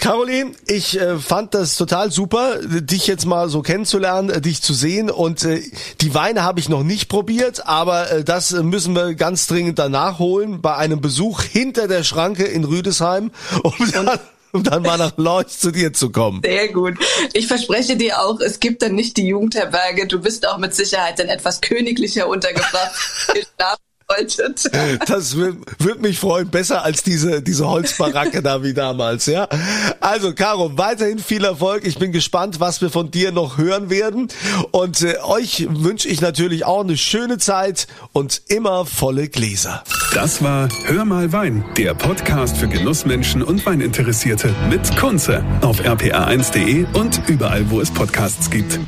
Caroline, 0.00 0.52
ich 0.66 0.98
äh, 0.98 1.18
fand 1.18 1.54
das 1.54 1.76
total 1.76 2.10
super, 2.10 2.58
dich 2.62 3.06
jetzt 3.06 3.26
mal 3.26 3.48
so 3.48 3.60
kennenzulernen, 3.60 4.30
äh, 4.30 4.40
dich 4.40 4.62
zu 4.62 4.72
sehen. 4.72 5.10
Und 5.10 5.44
äh, 5.44 5.62
die 6.00 6.14
Weine 6.14 6.42
habe 6.42 6.58
ich 6.58 6.68
noch 6.68 6.82
nicht 6.82 7.08
probiert, 7.08 7.66
aber 7.66 8.10
äh, 8.10 8.24
das 8.24 8.52
müssen 8.52 8.94
wir 8.94 9.14
ganz 9.14 9.46
dringend 9.46 9.78
danach 9.78 10.18
holen 10.18 10.62
bei 10.62 10.74
einem 10.74 11.00
Besuch 11.00 11.42
hinter 11.42 11.86
der 11.86 12.02
Schranke 12.02 12.44
in 12.44 12.64
Rüdesheim. 12.64 13.30
Um 13.62 13.92
dann 13.92 14.18
um 14.52 14.64
dann 14.64 14.82
mal 14.82 14.98
nach 14.98 15.16
Lorch 15.16 15.48
zu 15.48 15.70
dir 15.70 15.92
zu 15.92 16.10
kommen. 16.10 16.40
Sehr 16.44 16.72
gut. 16.72 16.94
Ich 17.34 17.46
verspreche 17.46 17.96
dir 17.96 18.20
auch, 18.20 18.40
es 18.40 18.58
gibt 18.58 18.82
dann 18.82 18.94
nicht 18.94 19.16
die 19.16 19.26
Jugendherberge. 19.26 20.08
Du 20.08 20.20
bist 20.20 20.48
auch 20.48 20.58
mit 20.58 20.74
Sicherheit 20.74 21.18
dann 21.18 21.28
etwas 21.28 21.60
königlicher 21.60 22.26
untergebracht. 22.26 22.92
bedeutet. 24.10 24.70
Das 25.06 25.36
würde 25.36 26.00
mich 26.00 26.18
freuen, 26.18 26.48
besser 26.48 26.84
als 26.84 27.02
diese, 27.02 27.42
diese 27.42 27.68
Holzbaracke 27.68 28.42
da 28.42 28.62
wie 28.62 28.74
damals, 28.74 29.26
ja. 29.26 29.48
Also, 30.00 30.34
Caro, 30.34 30.76
weiterhin 30.76 31.18
viel 31.18 31.44
Erfolg. 31.44 31.84
Ich 31.84 31.98
bin 31.98 32.12
gespannt, 32.12 32.60
was 32.60 32.80
wir 32.80 32.90
von 32.90 33.10
dir 33.10 33.32
noch 33.32 33.58
hören 33.58 33.90
werden. 33.90 34.28
Und 34.70 35.02
äh, 35.02 35.16
euch 35.22 35.66
wünsche 35.70 36.08
ich 36.08 36.20
natürlich 36.20 36.64
auch 36.64 36.82
eine 36.82 36.96
schöne 36.96 37.38
Zeit 37.38 37.86
und 38.12 38.42
immer 38.48 38.84
volle 38.86 39.28
Gläser. 39.28 39.82
Das 40.14 40.42
war 40.42 40.68
Hör 40.84 41.04
mal 41.04 41.32
Wein, 41.32 41.64
der 41.76 41.94
Podcast 41.94 42.56
für 42.56 42.68
Genussmenschen 42.68 43.42
und 43.42 43.64
Weininteressierte 43.66 44.54
mit 44.68 44.96
Kunze 44.96 45.44
auf 45.62 45.80
rpa1.de 45.80 46.86
und 46.94 47.20
überall, 47.28 47.70
wo 47.70 47.80
es 47.80 47.90
Podcasts 47.90 48.50
gibt. 48.50 48.78